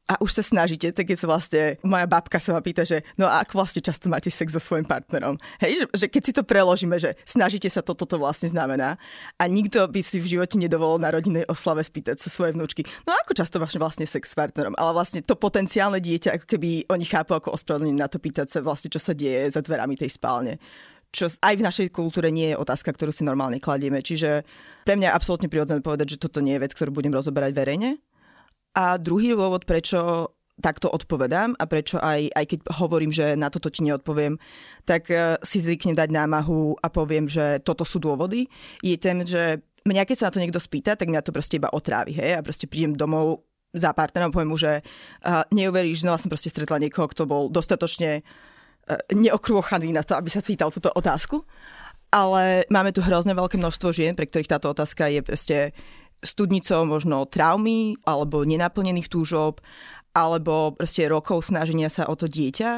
a 0.10 0.18
už 0.20 0.42
sa 0.42 0.44
snažíte, 0.44 0.92
tak 0.92 1.08
je 1.08 1.16
to 1.16 1.30
vlastne, 1.30 1.78
moja 1.86 2.04
babka 2.10 2.42
sa 2.42 2.52
ma 2.52 2.60
pýta, 2.60 2.84
že 2.84 3.06
no 3.16 3.30
a 3.30 3.46
ako 3.46 3.64
vlastne 3.64 3.80
často 3.80 4.12
máte 4.12 4.28
sex 4.28 4.52
so 4.52 4.60
svojím 4.60 4.84
partnerom. 4.84 5.40
Hej, 5.62 5.86
že, 5.86 5.86
že 6.04 6.06
keď 6.12 6.22
si 6.26 6.34
to 6.36 6.44
preložíme, 6.44 6.98
že 7.00 7.16
snažíte 7.24 7.70
sa, 7.72 7.80
toto 7.86 8.04
to 8.04 8.20
vlastne 8.20 8.52
znamená. 8.52 9.00
A 9.40 9.48
nikto 9.48 9.86
by 9.88 10.02
si 10.04 10.20
v 10.20 10.36
živote 10.38 10.60
nedovolil 10.60 11.00
na 11.00 11.16
rodinnej 11.16 11.48
oslave 11.48 11.86
spýtať 11.86 12.20
sa 12.20 12.28
svoje 12.28 12.58
vnúčky, 12.58 12.84
no 13.08 13.16
ako 13.24 13.38
často 13.38 13.62
máš 13.62 13.80
vlastne 13.80 14.04
sex 14.04 14.34
s 14.34 14.36
partnerom. 14.36 14.76
Ale 14.76 14.92
vlastne 14.92 15.24
to 15.24 15.40
potenciálne 15.40 16.04
dieťa, 16.04 16.42
ako 16.42 16.46
keby 16.50 16.92
oni 16.92 17.06
chápu 17.08 17.32
ako 17.38 17.56
ospravedlnenie 17.56 18.02
na 18.02 18.12
to 18.12 18.20
pýtať 18.20 18.52
sa 18.52 18.60
vlastne, 18.60 18.92
čo 18.92 19.00
sa 19.00 19.16
deje 19.16 19.54
za 19.54 19.64
dverami 19.64 19.96
tej 19.96 20.12
spálne 20.12 20.60
čo 21.12 21.28
aj 21.28 21.60
v 21.60 21.66
našej 21.68 21.88
kultúre 21.92 22.32
nie 22.32 22.56
je 22.56 22.60
otázka, 22.60 22.96
ktorú 22.96 23.12
si 23.12 23.28
normálne 23.28 23.60
kladieme. 23.60 24.00
Čiže 24.00 24.48
pre 24.88 24.96
mňa 24.96 25.12
je 25.12 25.16
absolútne 25.20 25.52
prirodzené 25.52 25.84
povedať, 25.84 26.16
že 26.16 26.22
toto 26.24 26.40
nie 26.40 26.56
je 26.56 26.64
vec, 26.64 26.72
ktorú 26.72 26.96
budem 26.96 27.12
rozoberať 27.12 27.52
verejne. 27.52 28.00
A 28.72 28.96
druhý 28.96 29.36
dôvod, 29.36 29.68
prečo 29.68 30.32
takto 30.62 30.88
odpovedám 30.94 31.58
a 31.58 31.66
prečo 31.66 31.98
aj, 31.98 32.30
aj 32.32 32.46
keď 32.46 32.60
hovorím, 32.78 33.10
že 33.10 33.34
na 33.34 33.50
toto 33.50 33.74
ti 33.74 33.82
neodpoviem, 33.82 34.38
tak 34.86 35.10
e, 35.10 35.42
si 35.42 35.58
zvyknem 35.58 35.98
dať 35.98 36.14
námahu 36.14 36.78
a 36.78 36.88
poviem, 36.88 37.26
že 37.26 37.60
toto 37.66 37.82
sú 37.82 37.98
dôvody, 37.98 38.46
je 38.86 38.96
ten, 39.02 39.26
že 39.26 39.60
mňa 39.84 40.06
keď 40.06 40.16
sa 40.16 40.26
na 40.30 40.34
to 40.38 40.42
niekto 40.46 40.62
spýta, 40.62 40.94
tak 40.94 41.10
mňa 41.10 41.26
to 41.26 41.34
proste 41.34 41.58
iba 41.58 41.74
otrávi, 41.74 42.14
hej, 42.14 42.38
a 42.38 42.46
proste 42.46 42.70
prídem 42.70 42.94
domov 42.94 43.42
za 43.74 43.96
partnerom, 43.96 44.30
poviem 44.30 44.52
mu, 44.54 44.60
že 44.60 44.84
uh, 44.84 45.48
neuveríš, 45.50 46.04
znova 46.04 46.20
som 46.20 46.28
proste 46.28 46.52
stretla 46.52 46.78
niekoho, 46.78 47.08
kto 47.08 47.24
bol 47.24 47.48
dostatočne 47.48 48.20
uh, 48.20 49.00
neokrôchaný 49.16 49.96
na 49.96 50.04
to, 50.04 50.14
aby 50.20 50.28
sa 50.28 50.44
pýtal 50.44 50.70
túto 50.70 50.92
otázku. 50.92 51.48
Ale 52.12 52.68
máme 52.68 52.92
tu 52.92 53.00
hrozne 53.00 53.32
veľké 53.32 53.56
množstvo 53.56 53.96
žien, 53.96 54.20
pre 54.20 54.28
ktorých 54.28 54.52
táto 54.52 54.68
otázka 54.76 55.08
je 55.08 55.24
proste 55.24 55.58
studnicou 56.22 56.86
možno 56.86 57.26
traumy 57.26 57.98
alebo 58.06 58.46
nenaplnených 58.46 59.10
túžob 59.10 59.62
alebo 60.12 60.76
proste 60.76 61.08
rokov 61.08 61.48
snaženia 61.48 61.88
sa 61.88 62.04
o 62.12 62.20
to 62.20 62.28
dieťa 62.28 62.72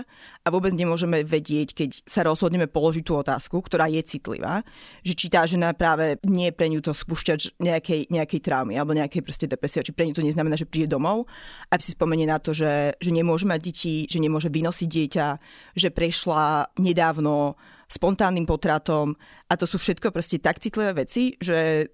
a 0.45 0.47
vôbec 0.53 0.69
nemôžeme 0.69 1.25
vedieť, 1.25 1.73
keď 1.73 1.89
sa 2.05 2.21
rozhodneme 2.21 2.69
položiť 2.69 3.01
tú 3.01 3.17
otázku, 3.17 3.57
ktorá 3.57 3.89
je 3.89 4.05
citlivá, 4.05 4.61
že 5.01 5.17
či 5.17 5.33
tá 5.33 5.41
žena 5.49 5.73
práve 5.73 6.21
nie 6.29 6.53
je 6.53 6.57
pre 6.57 6.69
ňu 6.69 6.85
to 6.85 6.93
spúšťač 6.93 7.57
nejakej, 7.57 8.13
nejakej 8.13 8.37
traumy 8.37 8.77
alebo 8.77 8.93
nejakej 8.93 9.25
proste 9.25 9.49
depresie, 9.49 9.81
či 9.81 9.97
pre 9.97 10.05
ňu 10.05 10.13
to 10.13 10.21
neznamená, 10.21 10.53
že 10.53 10.69
príde 10.69 10.93
domov. 10.93 11.25
A 11.73 11.81
si 11.81 11.97
spomenie 11.97 12.29
na 12.29 12.37
to, 12.37 12.53
že, 12.53 12.93
že 13.01 13.09
nemôže 13.09 13.49
mať 13.49 13.59
deti, 13.65 14.05
že 14.05 14.21
nemôže 14.21 14.53
vynosiť 14.53 14.87
dieťa, 14.87 15.27
že 15.73 15.89
prešla 15.89 16.69
nedávno 16.77 17.57
spontánnym 17.89 18.45
potratom. 18.45 19.17
A 19.49 19.57
to 19.57 19.65
sú 19.65 19.81
všetko 19.81 20.13
proste 20.13 20.37
tak 20.37 20.61
citlivé 20.61 20.93
veci, 21.01 21.33
že 21.41 21.89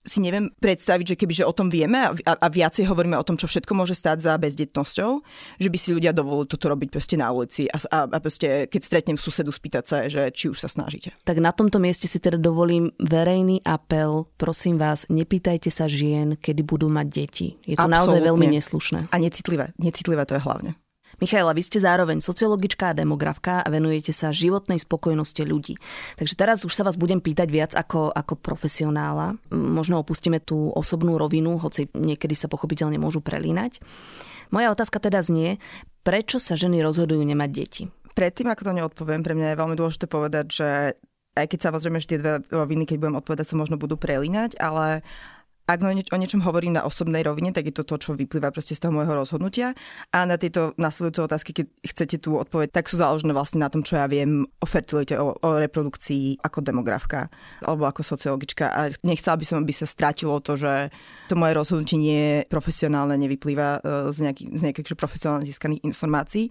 si 0.00 0.18
neviem 0.24 0.48
predstaviť, 0.48 1.14
že 1.14 1.18
kebyže 1.18 1.44
o 1.44 1.52
tom 1.52 1.68
vieme 1.68 2.00
a, 2.00 2.10
a, 2.12 2.32
a 2.40 2.46
viacej 2.48 2.88
hovoríme 2.88 3.20
o 3.20 3.26
tom, 3.26 3.36
čo 3.36 3.44
všetko 3.44 3.72
môže 3.76 3.92
stať 3.92 4.24
za 4.24 4.32
bezdetnosťou, 4.40 5.10
že 5.60 5.68
by 5.68 5.78
si 5.78 5.92
ľudia 5.92 6.16
dovolili 6.16 6.48
toto 6.48 6.72
robiť 6.72 6.88
proste 6.88 7.20
na 7.20 7.28
ulici 7.28 7.68
a, 7.68 7.76
a, 7.76 7.98
a 8.08 8.18
proste, 8.18 8.64
keď 8.72 8.80
stretnem 8.80 9.18
susedu, 9.20 9.52
spýtať 9.52 9.84
sa, 9.84 9.96
že 10.08 10.32
či 10.32 10.48
už 10.48 10.56
sa 10.56 10.68
snažíte. 10.72 11.12
Tak 11.28 11.36
na 11.38 11.52
tomto 11.52 11.76
mieste 11.76 12.08
si 12.08 12.16
teda 12.16 12.40
dovolím 12.40 12.92
verejný 12.96 13.60
apel. 13.62 14.24
Prosím 14.40 14.80
vás, 14.80 15.04
nepýtajte 15.12 15.68
sa 15.68 15.84
žien, 15.84 16.40
kedy 16.40 16.64
budú 16.64 16.88
mať 16.88 17.06
deti. 17.08 17.48
Je 17.68 17.76
to 17.76 17.84
Absolutne. 17.84 17.96
naozaj 17.96 18.20
veľmi 18.24 18.46
neslušné. 18.56 19.00
A 19.12 19.16
necitlivé. 19.20 19.76
Necitlivé 19.76 20.24
to 20.24 20.40
je 20.40 20.42
hlavne. 20.42 20.72
Michaela, 21.18 21.50
vy 21.50 21.62
ste 21.66 21.82
zároveň 21.82 22.22
sociologička 22.22 22.94
a 22.94 22.96
demografka 22.96 23.58
a 23.60 23.68
venujete 23.68 24.14
sa 24.14 24.30
životnej 24.30 24.78
spokojnosti 24.78 25.42
ľudí. 25.42 25.74
Takže 26.14 26.34
teraz 26.38 26.62
už 26.62 26.70
sa 26.70 26.86
vás 26.86 26.94
budem 26.94 27.18
pýtať 27.18 27.48
viac 27.50 27.72
ako, 27.74 28.14
ako 28.14 28.38
profesionála. 28.38 29.34
Možno 29.50 29.98
opustíme 29.98 30.38
tú 30.38 30.70
osobnú 30.70 31.18
rovinu, 31.18 31.58
hoci 31.58 31.90
niekedy 31.90 32.38
sa 32.38 32.46
pochopiteľne 32.46 33.02
môžu 33.02 33.18
prelínať. 33.18 33.82
Moja 34.54 34.70
otázka 34.70 35.02
teda 35.02 35.18
znie, 35.26 35.58
prečo 36.06 36.38
sa 36.38 36.54
ženy 36.54 36.82
rozhodujú 36.82 37.22
nemať 37.22 37.50
deti? 37.50 37.82
Predtým, 38.14 38.50
ako 38.50 38.62
to 38.66 38.76
neodpoviem, 38.76 39.22
pre 39.22 39.34
mňa 39.38 39.54
je 39.54 39.60
veľmi 39.60 39.76
dôležité 39.78 40.06
povedať, 40.10 40.46
že 40.50 40.68
aj 41.38 41.46
keď 41.46 41.58
samozrejme, 41.70 42.02
že 42.02 42.10
tie 42.10 42.18
dve 42.18 42.42
roviny, 42.50 42.84
keď 42.90 42.96
budem 42.98 43.18
odpovedať, 43.22 43.54
sa 43.54 43.56
možno 43.56 43.78
budú 43.78 43.94
prelínať, 43.94 44.58
ale 44.58 45.06
ak 45.70 45.86
o 45.86 46.18
niečom 46.18 46.42
hovorím 46.42 46.74
na 46.74 46.82
osobnej 46.82 47.22
rovine, 47.22 47.54
tak 47.54 47.70
je 47.70 47.74
to 47.78 47.86
to, 47.86 47.94
čo 48.02 48.18
vyplýva 48.18 48.50
proste 48.50 48.74
z 48.74 48.82
toho 48.82 48.90
môjho 48.90 49.14
rozhodnutia. 49.14 49.78
A 50.10 50.26
na 50.26 50.34
tieto 50.34 50.74
nasledujúce 50.74 51.30
otázky, 51.30 51.54
keď 51.54 51.66
chcete 51.86 52.16
tú 52.18 52.42
odpoveď, 52.42 52.74
tak 52.74 52.90
sú 52.90 52.98
založené 52.98 53.30
vlastne 53.30 53.62
na 53.62 53.70
tom, 53.70 53.86
čo 53.86 53.94
ja 53.94 54.10
viem 54.10 54.50
o 54.58 54.66
fertilite, 54.66 55.14
o, 55.22 55.38
o 55.38 55.48
reprodukcii 55.62 56.42
ako 56.42 56.58
demografka 56.66 57.30
alebo 57.62 57.86
ako 57.86 58.02
sociologička. 58.02 58.66
A 58.66 58.90
nechcela 59.06 59.38
by 59.38 59.44
som, 59.46 59.62
aby 59.62 59.70
sa 59.70 59.86
stratilo 59.86 60.42
to, 60.42 60.58
že 60.58 60.90
to 61.30 61.38
moje 61.38 61.54
rozhodnutie 61.54 61.94
nie 61.94 62.18
je 62.18 62.36
profesionálne, 62.50 63.14
nevyplýva 63.14 63.78
e, 63.78 63.80
z 64.10 64.18
nejakých, 64.26 64.48
z 64.50 64.60
nejakých 64.66 64.98
profesionálne 64.98 65.46
získaných 65.46 65.86
informácií. 65.86 66.50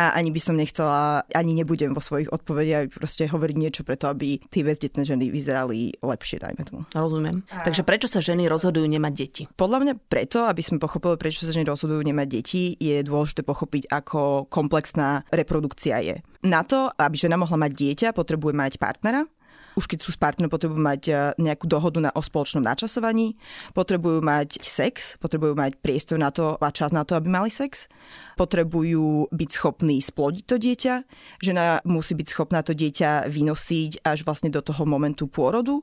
A 0.00 0.16
ani 0.16 0.32
by 0.32 0.40
som 0.40 0.56
nechcela, 0.56 1.28
ani 1.36 1.52
nebudem 1.52 1.92
vo 1.92 2.00
svojich 2.00 2.32
odpovediach 2.32 2.96
proste 2.96 3.28
hovoriť 3.28 3.56
niečo 3.60 3.84
preto, 3.84 4.08
aby 4.08 4.40
tie 4.48 4.64
bezdetné 4.64 5.04
ženy 5.04 5.28
vyzerali 5.28 5.92
lepšie, 6.00 6.40
dajme 6.40 6.62
tomu. 6.64 6.80
Rozumiem. 6.96 7.44
A... 7.52 7.68
Takže 7.68 7.84
prečo 7.84 8.08
sa 8.08 8.24
ženy 8.24 8.48
rozhodujú 8.48 8.88
nemať 8.88 9.12
deti? 9.12 9.42
Podľa 9.44 9.78
mňa 9.84 9.94
preto, 10.08 10.48
aby 10.48 10.64
sme 10.64 10.80
pochopili, 10.80 11.20
prečo 11.20 11.44
sa 11.44 11.52
ženy 11.52 11.68
rozhodujú 11.68 12.00
nemať 12.00 12.26
deti, 12.32 12.72
je 12.80 13.04
dôležité 13.04 13.44
pochopiť, 13.44 13.92
ako 13.92 14.48
komplexná 14.48 15.28
reprodukcia 15.28 16.00
je. 16.00 16.16
Na 16.44 16.64
to, 16.64 16.88
aby 16.96 17.16
žena 17.16 17.36
mohla 17.36 17.56
mať 17.60 17.72
dieťa, 17.76 18.08
potrebuje 18.16 18.56
mať 18.56 18.72
partnera, 18.80 19.28
už 19.74 19.84
keď 19.90 19.98
sú 20.02 20.10
s 20.14 20.18
partnerom, 20.18 20.50
potrebujú 20.50 20.80
mať 20.80 21.02
e, 21.08 21.12
nejakú 21.42 21.66
dohodu 21.66 21.98
na, 21.98 22.10
o 22.14 22.22
spoločnom 22.22 22.62
načasovaní, 22.62 23.34
potrebujú 23.74 24.22
mať 24.22 24.62
sex, 24.62 25.18
potrebujú 25.18 25.58
mať 25.58 25.78
priestor 25.82 26.18
na 26.18 26.30
to 26.30 26.58
a 26.58 26.68
čas 26.70 26.94
na 26.94 27.02
to, 27.02 27.18
aby 27.18 27.28
mali 27.28 27.50
sex, 27.50 27.90
potrebujú 28.38 29.30
byť 29.30 29.50
schopní 29.50 29.98
splodiť 30.02 30.44
to 30.46 30.56
dieťa, 30.58 30.94
žena 31.42 31.82
musí 31.86 32.14
byť 32.14 32.26
schopná 32.30 32.62
to 32.62 32.74
dieťa 32.74 33.30
vynosiť 33.30 34.02
až 34.06 34.26
vlastne 34.26 34.50
do 34.50 34.62
toho 34.62 34.86
momentu 34.86 35.26
pôrodu 35.26 35.82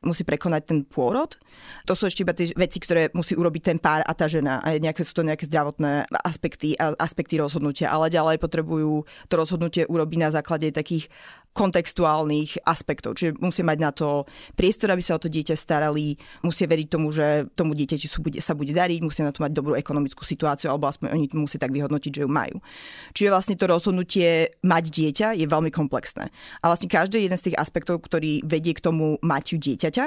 musí 0.00 0.24
prekonať 0.24 0.62
ten 0.64 0.78
pôrod. 0.84 1.36
To 1.84 1.92
sú 1.92 2.08
ešte 2.08 2.24
iba 2.24 2.32
tie 2.32 2.48
veci, 2.56 2.80
ktoré 2.80 3.12
musí 3.12 3.36
urobiť 3.36 3.62
ten 3.72 3.78
pár 3.78 4.00
a 4.00 4.12
tá 4.16 4.26
žena. 4.32 4.64
A 4.64 4.80
nejaké, 4.80 5.04
sú 5.04 5.12
to 5.12 5.26
nejaké 5.26 5.44
zdravotné 5.44 6.08
aspekty 6.24 6.72
aspekty 6.80 7.36
rozhodnutia. 7.36 7.92
Ale 7.92 8.08
ďalej 8.08 8.40
potrebujú 8.40 9.04
to 9.28 9.34
rozhodnutie 9.36 9.84
urobiť 9.84 10.18
na 10.18 10.30
základe 10.32 10.72
takých 10.72 11.12
kontextuálnych 11.50 12.62
aspektov. 12.62 13.18
Čiže 13.18 13.42
musia 13.42 13.66
mať 13.66 13.78
na 13.82 13.90
to 13.90 14.24
priestor, 14.54 14.94
aby 14.94 15.02
sa 15.02 15.18
o 15.18 15.22
to 15.22 15.26
dieťa 15.26 15.58
starali, 15.58 16.14
musia 16.46 16.70
veriť 16.70 16.86
tomu, 16.86 17.10
že 17.10 17.50
tomu 17.58 17.74
dieťaťu 17.74 18.06
sa 18.38 18.54
bude 18.54 18.70
dariť, 18.70 19.02
musia 19.02 19.26
na 19.26 19.34
to 19.34 19.42
mať 19.42 19.50
dobrú 19.50 19.74
ekonomickú 19.74 20.22
situáciu, 20.22 20.70
alebo 20.70 20.86
aspoň 20.86 21.10
oni 21.10 21.26
musí 21.34 21.58
tak 21.58 21.74
vyhodnotiť, 21.74 22.10
že 22.14 22.22
ju 22.22 22.30
majú. 22.30 22.62
Čiže 23.12 23.32
vlastne 23.34 23.58
to 23.58 23.66
rozhodnutie 23.66 24.54
mať 24.62 24.84
dieťa 24.86 25.28
je 25.34 25.46
veľmi 25.50 25.74
komplexné. 25.74 26.30
A 26.62 26.64
vlastne 26.70 26.86
každý 26.86 27.26
jeden 27.26 27.34
z 27.34 27.50
tých 27.50 27.58
aspektov, 27.58 28.06
ktorý 28.06 28.46
vedie 28.46 28.70
k 28.70 28.86
tomu 28.86 29.18
mať 29.18 29.58
dieťa, 29.58 29.90
dieťaťa, 29.90 30.04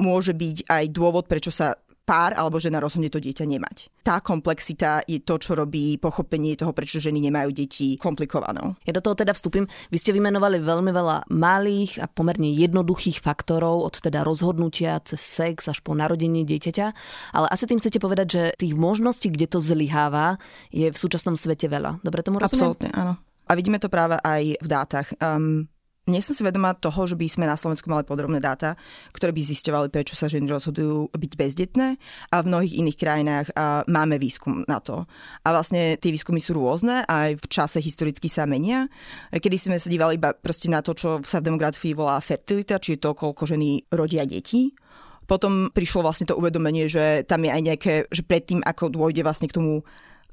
môže 0.00 0.32
byť 0.32 0.72
aj 0.72 0.84
dôvod, 0.88 1.28
prečo 1.28 1.52
sa 1.52 1.76
pár 2.02 2.34
alebo 2.34 2.58
žena 2.58 2.82
rozhodne 2.82 3.08
to 3.08 3.22
dieťa 3.22 3.46
nemať. 3.46 3.90
Tá 4.02 4.18
komplexita 4.18 5.06
je 5.06 5.22
to, 5.22 5.38
čo 5.38 5.54
robí 5.54 5.94
pochopenie 5.96 6.58
toho, 6.58 6.74
prečo 6.74 6.98
ženy 6.98 7.22
nemajú 7.30 7.54
deti 7.54 7.94
komplikovanou. 7.94 8.74
Ja 8.82 8.92
do 8.92 9.02
toho 9.02 9.14
teda 9.14 9.30
vstúpim. 9.30 9.70
Vy 9.94 9.96
ste 10.02 10.10
vymenovali 10.10 10.58
veľmi 10.58 10.90
veľa 10.90 11.30
malých 11.30 12.02
a 12.02 12.10
pomerne 12.10 12.50
jednoduchých 12.50 13.22
faktorov, 13.22 13.86
od 13.86 13.94
teda 14.02 14.26
rozhodnutia 14.26 14.98
cez 15.06 15.22
sex 15.22 15.70
až 15.70 15.78
po 15.86 15.94
narodenie 15.94 16.42
dieťaťa, 16.42 16.86
ale 17.32 17.46
asi 17.48 17.64
tým 17.70 17.78
chcete 17.78 18.02
povedať, 18.02 18.26
že 18.28 18.42
tých 18.58 18.74
možností, 18.74 19.30
kde 19.30 19.46
to 19.46 19.62
zlyháva, 19.62 20.42
je 20.74 20.90
v 20.90 20.98
súčasnom 20.98 21.38
svete 21.38 21.70
veľa. 21.70 22.02
Dobre 22.02 22.26
tomu 22.26 22.42
rozumiem? 22.42 22.74
Absolútne, 22.74 22.90
áno. 22.92 23.14
A 23.46 23.52
vidíme 23.58 23.78
to 23.82 23.90
práve 23.90 24.16
aj 24.22 24.58
v 24.58 24.68
dátach. 24.68 25.08
Um, 25.18 25.71
nie 26.10 26.18
som 26.18 26.34
si 26.34 26.42
vedomá 26.42 26.74
toho, 26.74 27.06
že 27.06 27.14
by 27.14 27.26
sme 27.30 27.44
na 27.46 27.54
Slovensku 27.54 27.86
mali 27.86 28.02
podrobné 28.02 28.42
dáta, 28.42 28.74
ktoré 29.14 29.30
by 29.30 29.38
zisťovali, 29.38 29.86
prečo 29.86 30.18
sa 30.18 30.26
ženy 30.26 30.50
rozhodujú 30.50 31.14
byť 31.14 31.32
bezdetné 31.38 31.94
a 32.34 32.36
v 32.42 32.48
mnohých 32.50 32.74
iných 32.82 32.98
krajinách 32.98 33.46
máme 33.86 34.18
výskum 34.18 34.66
na 34.66 34.82
to. 34.82 35.06
A 35.46 35.48
vlastne 35.54 35.94
tie 36.02 36.10
výskumy 36.10 36.42
sú 36.42 36.58
rôzne 36.58 37.06
aj 37.06 37.38
v 37.38 37.46
čase 37.46 37.78
historicky 37.78 38.26
sa 38.26 38.50
menia. 38.50 38.90
Kedy 39.30 39.56
sme 39.70 39.78
sa 39.78 39.86
dívali 39.86 40.18
iba 40.18 40.34
proste 40.34 40.66
na 40.66 40.82
to, 40.82 40.90
čo 40.90 41.22
sa 41.22 41.38
v 41.38 41.54
demografii 41.54 41.94
volá 41.94 42.18
fertilita, 42.18 42.82
čiže 42.82 42.98
to, 42.98 43.14
koľko 43.14 43.46
ženy 43.46 43.86
rodia 43.94 44.26
detí. 44.26 44.74
Potom 45.22 45.70
prišlo 45.70 46.02
vlastne 46.02 46.26
to 46.26 46.34
uvedomenie, 46.34 46.90
že 46.90 47.22
tam 47.30 47.46
je 47.46 47.50
aj 47.54 47.62
nejaké, 47.62 47.92
že 48.10 48.26
predtým, 48.26 48.58
ako 48.66 48.90
dôjde 48.90 49.22
vlastne 49.22 49.46
k 49.46 49.54
tomu 49.54 49.86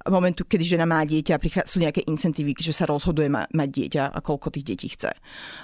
momentu, 0.08 0.48
kedy 0.48 0.80
žena 0.80 0.88
má 0.88 1.04
dieťa, 1.04 1.36
sú 1.68 1.84
nejaké 1.84 2.08
incentívy, 2.08 2.56
že 2.56 2.72
sa 2.72 2.88
rozhoduje 2.88 3.28
ma- 3.28 3.50
mať 3.52 3.70
dieťa 3.70 4.04
a 4.16 4.20
koľko 4.24 4.56
tých 4.56 4.66
detí 4.66 4.88
chce. 4.96 5.12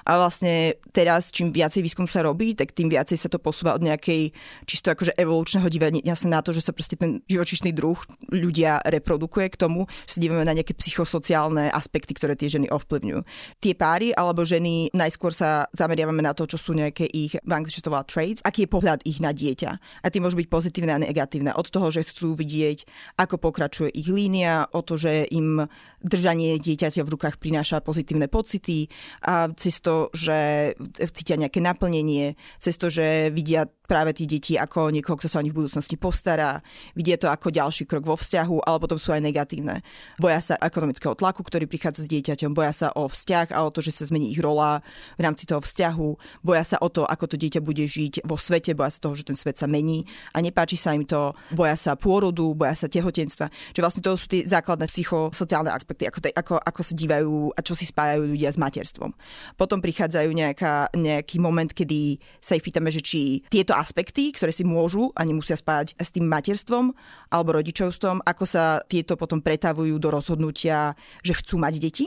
A 0.03 0.11
vlastne 0.19 0.75
teraz, 0.91 1.31
čím 1.31 1.55
viacej 1.55 1.79
výskum 1.79 2.09
sa 2.09 2.25
robí, 2.25 2.51
tak 2.51 2.75
tým 2.75 2.91
viacej 2.91 3.15
sa 3.15 3.31
to 3.31 3.39
posúva 3.39 3.71
od 3.77 3.85
nejakej 3.85 4.35
čisto 4.67 4.91
akože 4.91 5.15
evolučného 5.15 5.67
dívania 5.71 6.15
sa 6.19 6.27
na 6.27 6.43
to, 6.43 6.51
že 6.51 6.65
sa 6.67 6.75
proste 6.75 6.99
ten 6.99 7.23
živočišný 7.31 7.71
druh 7.71 7.99
ľudia 8.31 8.83
reprodukuje 8.83 9.51
k 9.53 9.59
tomu, 9.59 9.87
že 10.03 10.17
sa 10.17 10.23
dívame 10.23 10.43
na 10.43 10.55
nejaké 10.55 10.75
psychosociálne 10.75 11.71
aspekty, 11.71 12.15
ktoré 12.17 12.35
tie 12.35 12.51
ženy 12.51 12.67
ovplyvňujú. 12.71 13.19
Tie 13.63 13.73
páry 13.75 14.11
alebo 14.15 14.43
ženy 14.43 14.91
najskôr 14.91 15.31
sa 15.31 15.67
zameriavame 15.75 16.23
na 16.23 16.35
to, 16.35 16.47
čo 16.47 16.59
sú 16.59 16.73
nejaké 16.73 17.07
ich, 17.07 17.35
v 17.39 17.51
angličtine 17.51 17.85
to 17.85 17.93
volá 17.93 18.07
traits, 18.07 18.41
aký 18.41 18.65
je 18.65 18.73
pohľad 18.73 18.99
ich 19.05 19.19
na 19.21 19.35
dieťa. 19.35 19.71
A 20.01 20.07
tie 20.09 20.23
môžu 20.23 20.39
byť 20.39 20.47
pozitívne 20.49 20.95
a 20.95 21.03
negatívne. 21.03 21.53
Od 21.53 21.67
toho, 21.67 21.91
že 21.93 22.07
chcú 22.07 22.33
vidieť, 22.33 22.87
ako 23.19 23.37
pokračuje 23.37 23.93
ich 23.93 24.09
línia 24.25 24.65
o 24.73 24.81
to, 24.81 24.97
že 24.97 25.29
im 25.29 25.69
držanie 26.01 26.57
dieťaťa 26.57 27.01
v 27.01 27.13
rukách 27.13 27.37
prináša 27.37 27.81
pozitívne 27.81 28.25
pocity 28.29 28.89
a 29.25 29.49
cez 29.53 29.81
to, 29.81 30.09
že 30.13 30.73
cítia 31.13 31.37
nejaké 31.37 31.61
naplnenie, 31.61 32.37
cez 32.61 32.77
to, 32.77 32.89
že 32.89 33.33
vidia 33.33 33.65
práve 33.85 34.17
tí 34.17 34.25
deti 34.25 34.57
ako 34.57 34.89
niekoho, 34.89 35.17
kto 35.17 35.29
sa 35.29 35.41
o 35.41 35.45
nich 35.45 35.53
v 35.53 35.65
budúcnosti 35.65 35.97
postará, 35.97 36.61
vidia 36.97 37.21
to 37.21 37.29
ako 37.29 37.53
ďalší 37.53 37.85
krok 37.85 38.05
vo 38.05 38.17
vzťahu, 38.17 38.65
ale 38.65 38.77
potom 38.81 38.97
sú 38.97 39.13
aj 39.13 39.21
negatívne. 39.21 39.85
Boja 40.17 40.41
sa 40.41 40.57
ekonomického 40.57 41.13
tlaku, 41.13 41.45
ktorý 41.45 41.69
prichádza 41.69 42.05
s 42.05 42.09
dieťaťom, 42.09 42.53
boja 42.53 42.73
sa 42.73 42.87
o 42.97 43.05
vzťah 43.05 43.53
a 43.53 43.61
o 43.65 43.69
to, 43.69 43.85
že 43.85 43.93
sa 43.93 44.09
zmení 44.09 44.33
ich 44.33 44.41
rola 44.41 44.81
v 45.17 45.21
rámci 45.25 45.45
toho 45.45 45.61
vzťahu, 45.61 46.41
boja 46.41 46.65
sa 46.65 46.77
o 46.81 46.89
to, 46.89 47.05
ako 47.05 47.33
to 47.33 47.35
dieťa 47.37 47.61
bude 47.61 47.85
žiť 47.85 48.25
vo 48.25 48.37
svete, 48.37 48.73
boja 48.73 48.89
sa 48.89 49.05
toho, 49.05 49.13
že 49.17 49.25
ten 49.25 49.37
svet 49.37 49.61
sa 49.61 49.69
mení 49.69 50.05
a 50.33 50.41
nepáči 50.41 50.77
sa 50.77 50.97
im 50.97 51.05
to, 51.05 51.37
boja 51.53 51.77
sa 51.77 51.93
pôrodu, 51.93 52.57
boja 52.57 52.73
sa 52.73 52.89
tehotenstva. 52.89 53.53
Čiže 53.73 53.83
vlastne 53.85 54.01
to 54.01 54.14
sú 54.15 54.27
tie 54.27 54.43
základné 54.43 54.87
psychosociálne 54.89 55.71
aspekty, 55.71 56.09
ako, 56.09 56.19
te, 56.23 56.29
ako, 56.33 56.59
ako 56.59 56.81
sa 56.81 56.93
dívajú 56.95 57.55
a 57.55 57.59
čo 57.61 57.77
si 57.77 57.87
spájajú 57.87 58.27
ľudia 58.27 58.51
s 58.51 58.57
materstvom. 58.59 59.11
Potom 59.55 59.79
prichádzajú 59.79 60.29
nejaká, 60.33 60.91
nejaký 60.95 61.37
moment, 61.39 61.69
kedy 61.69 62.19
sa 62.41 62.57
ich 62.57 62.65
pýtame, 62.65 62.89
že 62.91 63.03
či 63.03 63.43
tieto 63.47 63.77
aspekty, 63.77 64.33
ktoré 64.33 64.51
si 64.51 64.67
môžu 64.67 65.13
a 65.13 65.23
nemusia 65.23 65.55
spájať 65.59 65.95
s 65.95 66.09
tým 66.11 66.27
materstvom 66.27 66.91
alebo 67.29 67.55
rodičovstvom, 67.55 68.25
ako 68.25 68.43
sa 68.43 68.81
tieto 68.89 69.15
potom 69.15 69.39
pretavujú 69.39 69.95
do 70.01 70.09
rozhodnutia, 70.09 70.97
že 71.21 71.37
chcú 71.37 71.61
mať 71.61 71.73
deti 71.79 72.05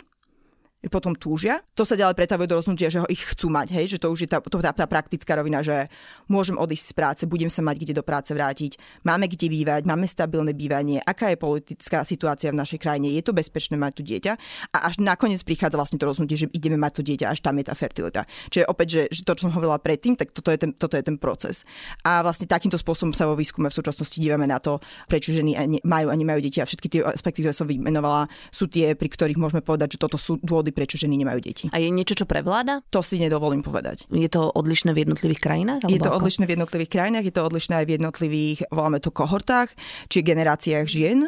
potom 0.87 1.11
túžia. 1.18 1.58
To 1.75 1.82
sa 1.82 1.99
ďalej 1.99 2.14
pretavuje 2.14 2.47
do 2.47 2.54
rozhodnutia, 2.54 2.87
že 2.87 3.02
ho 3.02 3.08
ich 3.11 3.18
chcú 3.35 3.50
mať, 3.50 3.75
hej, 3.75 3.94
že 3.94 3.99
to 3.99 4.14
už 4.14 4.23
je 4.23 4.28
tá, 4.30 4.38
to, 4.38 4.62
tá, 4.62 4.70
tá 4.70 4.87
praktická 4.87 5.35
rovina, 5.35 5.58
že 5.58 5.90
môžem 6.30 6.54
odísť 6.54 6.87
z 6.87 6.94
práce, 6.94 7.23
budem 7.26 7.50
sa 7.50 7.66
mať 7.66 7.82
kde 7.82 7.99
do 7.99 8.06
práce 8.06 8.30
vrátiť, 8.30 8.78
máme 9.02 9.26
kde 9.26 9.50
bývať, 9.50 9.82
máme 9.82 10.06
stabilné 10.06 10.54
bývanie, 10.54 11.02
aká 11.02 11.35
je 11.35 11.38
politická 11.42 12.06
situácia 12.06 12.54
v 12.54 12.62
našej 12.62 12.78
krajine, 12.78 13.11
je 13.11 13.26
to 13.26 13.35
bezpečné 13.35 13.75
mať 13.75 13.92
tu 13.99 14.02
dieťa 14.06 14.32
a 14.70 14.78
až 14.87 15.02
nakoniec 15.02 15.42
prichádza 15.42 15.75
vlastne 15.75 15.99
to 15.99 16.06
rozhodnutie, 16.06 16.47
že 16.47 16.52
ideme 16.54 16.78
mať 16.78 16.92
to 16.94 17.02
dieťa, 17.02 17.26
až 17.26 17.42
tam 17.42 17.58
je 17.58 17.66
tá 17.66 17.75
fertilita. 17.75 18.23
Čiže 18.54 18.70
opäť, 18.70 18.88
že, 18.88 19.02
že 19.18 19.20
to, 19.26 19.35
čo 19.35 19.50
som 19.50 19.58
hovorila 19.58 19.82
predtým, 19.82 20.14
tak 20.14 20.30
toto 20.30 20.54
je, 20.54 20.62
ten, 20.62 20.70
toto 20.78 20.94
je 20.94 21.02
ten 21.02 21.18
proces. 21.18 21.66
A 22.06 22.23
vlastne 22.23 22.47
takýmto 22.47 22.78
spôsobom 22.78 23.11
sa 23.11 23.26
vo 23.26 23.35
výskume 23.35 23.66
v 23.66 23.75
súčasnosti 23.75 24.14
dívame 24.14 24.47
na 24.47 24.62
to, 24.62 24.78
prečo 25.11 25.35
ženy 25.35 25.82
majú 25.82 26.06
a 26.06 26.14
nemajú 26.14 26.38
deti 26.38 26.62
a 26.62 26.66
všetky 26.70 26.87
tie 26.87 27.00
aspekty, 27.02 27.42
ktoré 27.42 27.54
som 27.56 27.66
vymenovala, 27.66 28.30
sú 28.54 28.70
tie, 28.70 28.94
pri 28.94 29.11
ktorých 29.11 29.42
môžeme 29.42 29.58
povedať, 29.58 29.99
že 29.99 30.02
toto 30.06 30.14
sú 30.14 30.38
dôvody 30.38 30.67
dôvody, 30.68 30.76
prečo 30.76 31.00
ženy 31.00 31.16
nemajú 31.25 31.40
deti. 31.40 31.64
A 31.72 31.80
je 31.80 31.88
niečo, 31.88 32.14
čo 32.14 32.26
prevláda? 32.28 32.84
To 32.92 33.00
si 33.00 33.16
nedovolím 33.16 33.64
povedať. 33.64 34.04
Je 34.12 34.28
to 34.28 34.52
odlišné 34.52 34.92
v 34.92 35.08
jednotlivých 35.08 35.40
krajinách? 35.40 35.80
Je 35.88 36.00
to 36.00 36.12
ako? 36.12 36.25
odlišné 36.25 36.44
v 36.44 36.52
jednotlivých 36.58 36.92
krajinách, 36.92 37.25
je 37.25 37.34
to 37.34 37.42
odlišné 37.42 37.75
aj 37.82 37.87
v 37.88 37.92
jednotlivých, 37.98 38.58
voláme 38.68 38.98
to 39.00 39.10
kohortách, 39.10 39.72
či 40.12 40.20
generáciách 40.20 40.87
žien. 40.87 41.18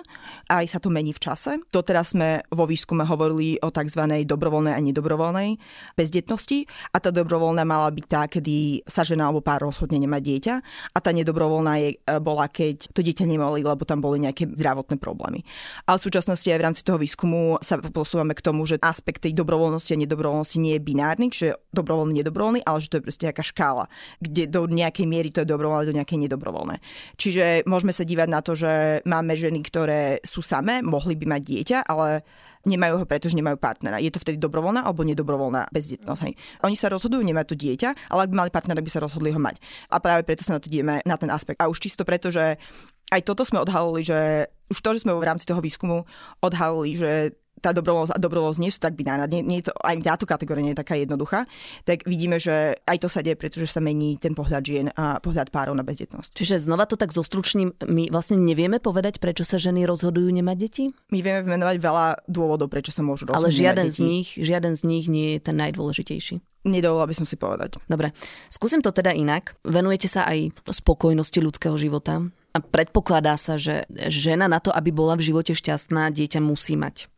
Aj 0.51 0.65
sa 0.69 0.79
to 0.79 0.93
mení 0.93 1.17
v 1.17 1.21
čase. 1.23 1.63
Doteraz 1.73 2.13
sme 2.13 2.45
vo 2.53 2.69
výskume 2.69 3.07
hovorili 3.07 3.57
o 3.63 3.73
tzv. 3.73 4.03
dobrovoľnej 4.27 4.75
a 4.77 4.81
nedobrovoľnej 4.83 5.57
bezdetnosti. 5.97 6.67
A 6.93 6.97
tá 7.01 7.09
dobrovoľná 7.15 7.65
mala 7.65 7.89
byť 7.89 8.07
tá, 8.07 8.27
kedy 8.27 8.85
sa 8.85 9.07
žena 9.07 9.31
alebo 9.31 9.41
pár 9.41 9.65
rozhodne 9.65 9.97
nemá 9.97 10.19
dieťa. 10.19 10.55
A 10.93 10.99
tá 10.99 11.15
nedobrovoľná 11.15 11.75
je, 11.81 11.91
e, 11.97 12.19
bola, 12.19 12.51
keď 12.51 12.91
to 12.91 13.01
dieťa 13.01 13.25
nemali, 13.25 13.63
lebo 13.63 13.87
tam 13.87 14.03
boli 14.03 14.23
nejaké 14.27 14.51
zdravotné 14.51 14.99
problémy. 14.99 15.47
Ale 15.87 15.97
v 16.03 16.07
súčasnosti 16.11 16.47
aj 16.51 16.59
v 16.59 16.67
rámci 16.67 16.83
toho 16.83 16.99
výskumu 16.99 17.63
sa 17.63 17.79
posúvame 17.79 18.35
k 18.35 18.43
tomu, 18.43 18.67
že 18.67 18.81
aspekt 18.83 19.23
tej 19.31 19.39
dobrovoľnosti 19.39 19.95
a 19.95 20.03
nedobrovoľnosti 20.03 20.59
nie 20.59 20.75
je 20.75 20.83
binárny, 20.83 21.31
čiže 21.31 21.55
dobrovoľný, 21.71 22.19
nedobrovoľný, 22.19 22.61
ale 22.67 22.83
že 22.83 22.91
to 22.91 22.99
je 22.99 23.07
proste 23.07 23.25
nejaká 23.31 23.47
škála, 23.47 23.87
kde 24.19 24.51
do 24.51 24.67
nejakej 24.67 25.07
miery 25.07 25.31
to 25.31 25.47
je 25.47 25.49
dobrovoľné, 25.49 25.87
do 25.87 25.95
nejakej 25.95 26.19
nedobrovoľné. 26.27 26.83
Čiže 27.15 27.63
môžeme 27.71 27.95
sa 27.95 28.03
dívať 28.03 28.29
na 28.29 28.43
to, 28.43 28.59
že 28.59 29.07
máme 29.07 29.39
ženy, 29.39 29.63
ktoré 29.63 30.19
sú 30.27 30.43
samé, 30.43 30.83
mohli 30.83 31.15
by 31.15 31.39
mať 31.39 31.43
dieťa, 31.47 31.79
ale 31.87 32.27
nemajú 32.61 33.01
ho, 33.01 33.05
pretože 33.09 33.39
nemajú 33.39 33.57
partnera. 33.57 34.03
Je 34.03 34.13
to 34.13 34.21
vtedy 34.21 34.37
dobrovoľná 34.37 34.85
alebo 34.85 35.01
nedobrovoľná 35.01 35.73
bezdetnosť. 35.73 36.21
Hej. 36.29 36.35
Oni 36.61 36.77
sa 36.77 36.93
rozhodujú 36.93 37.25
nemať 37.25 37.47
to 37.49 37.57
dieťa, 37.57 38.13
ale 38.13 38.29
ak 38.29 38.31
by 38.35 38.37
mali 38.37 38.51
partnera, 38.53 38.85
by 38.85 38.93
sa 38.93 39.01
rozhodli 39.01 39.33
ho 39.33 39.41
mať. 39.41 39.57
A 39.89 39.97
práve 39.97 40.29
preto 40.29 40.45
sa 40.45 40.59
na 40.59 40.61
to 40.61 40.69
ideme 40.69 41.01
na 41.09 41.17
ten 41.17 41.33
aspekt. 41.33 41.57
A 41.57 41.73
už 41.73 41.81
čisto 41.81 42.05
preto, 42.05 42.29
že 42.29 42.61
aj 43.09 43.21
toto 43.25 43.49
sme 43.49 43.65
odhalili, 43.65 44.05
že 44.05 44.53
už 44.69 44.77
to, 44.77 44.91
že 44.93 45.03
sme 45.09 45.17
v 45.17 45.25
rámci 45.25 45.49
toho 45.49 45.65
výskumu 45.65 46.05
odhalili, 46.45 47.01
že 47.01 47.41
tá 47.61 47.71
dobrovoľnosť 47.77 48.17
a 48.17 48.19
dobrovoľnosť 48.19 48.61
nie 48.61 48.73
sú 48.73 48.81
tak 48.81 48.97
binárne, 48.97 49.29
nie, 49.29 49.45
nie 49.45 49.61
to, 49.61 49.71
aj 49.85 50.01
táto 50.01 50.25
kategória 50.25 50.65
nie 50.65 50.73
je 50.73 50.81
taká 50.81 50.97
jednoduchá, 50.97 51.45
tak 51.85 52.09
vidíme, 52.09 52.41
že 52.41 52.81
aj 52.89 52.97
to 53.05 53.09
sa 53.13 53.21
deje, 53.21 53.37
pretože 53.37 53.69
sa 53.71 53.85
mení 53.85 54.17
ten 54.17 54.33
pohľad 54.33 54.63
žien 54.65 54.87
a 54.97 55.21
pohľad 55.21 55.53
párov 55.53 55.77
na 55.77 55.85
bezdetnosť. 55.85 56.33
Čiže 56.35 56.65
znova 56.65 56.89
to 56.89 56.97
tak 56.97 57.13
zostručním, 57.13 57.77
my 57.85 58.09
vlastne 58.09 58.41
nevieme 58.41 58.81
povedať, 58.81 59.21
prečo 59.21 59.45
sa 59.45 59.61
ženy 59.61 59.85
rozhodujú 59.85 60.33
nemať 60.33 60.57
deti? 60.57 60.85
My 61.13 61.21
vieme 61.21 61.45
vymenovať 61.45 61.77
veľa 61.77 62.07
dôvodov, 62.27 62.73
prečo 62.73 62.91
sa 62.91 63.05
môžu 63.05 63.29
rozhodnúť 63.29 63.45
Ale 63.45 63.55
žiaden 63.55 63.89
z 63.93 63.99
nich, 64.01 64.29
žiaden 64.35 64.75
z 64.75 64.83
nich 64.89 65.05
nie 65.07 65.37
je 65.37 65.45
ten 65.45 65.57
najdôležitejší. 65.61 66.41
Nedovolila 66.61 67.09
by 67.09 67.17
som 67.17 67.25
si 67.25 67.41
povedať. 67.41 67.81
Dobre, 67.89 68.13
skúsim 68.53 68.85
to 68.85 68.93
teda 68.93 69.17
inak. 69.17 69.57
Venujete 69.65 70.13
sa 70.13 70.29
aj 70.29 70.53
spokojnosti 70.69 71.41
ľudského 71.41 71.73
života. 71.81 72.21
A 72.53 72.59
predpokladá 72.61 73.41
sa, 73.41 73.57
že 73.57 73.89
žena 74.11 74.45
na 74.51 74.61
to, 74.61 74.69
aby 74.69 74.93
bola 74.93 75.17
v 75.17 75.33
živote 75.33 75.57
šťastná, 75.57 76.13
dieťa 76.13 76.43
musí 76.45 76.77
mať. 76.77 77.09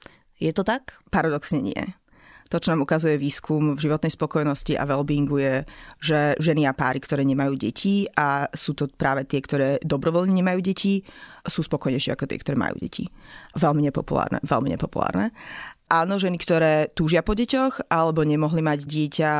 Je 0.42 0.50
to 0.50 0.66
tak? 0.66 0.98
Paradoxne 1.14 1.62
nie. 1.62 1.78
To, 2.50 2.60
čo 2.60 2.74
nám 2.74 2.84
ukazuje 2.84 3.16
výskum 3.16 3.78
v 3.78 3.80
životnej 3.80 4.12
spokojnosti 4.12 4.76
a 4.76 4.84
wellbeingu 4.84 5.40
je, 5.40 5.54
že 6.02 6.18
ženy 6.36 6.68
a 6.68 6.76
páry, 6.76 7.00
ktoré 7.00 7.24
nemajú 7.24 7.56
deti 7.56 8.04
a 8.12 8.44
sú 8.52 8.76
to 8.76 8.92
práve 8.92 9.24
tie, 9.24 9.40
ktoré 9.40 9.80
dobrovoľne 9.80 10.36
nemajú 10.36 10.60
deti, 10.60 11.00
sú 11.48 11.64
spokojnejšie 11.64 12.12
ako 12.12 12.28
tie, 12.28 12.36
ktoré 12.42 12.60
majú 12.60 12.76
deti. 12.76 13.08
Veľmi 13.56 13.88
nepopulárne, 13.88 14.42
veľmi 14.44 14.68
nepopulárne 14.76 15.32
áno, 15.92 16.16
ženy, 16.16 16.40
ktoré 16.40 16.88
túžia 16.96 17.20
po 17.20 17.36
deťoch 17.36 17.92
alebo 17.92 18.24
nemohli 18.24 18.64
mať 18.64 18.88
dieťa 18.88 19.32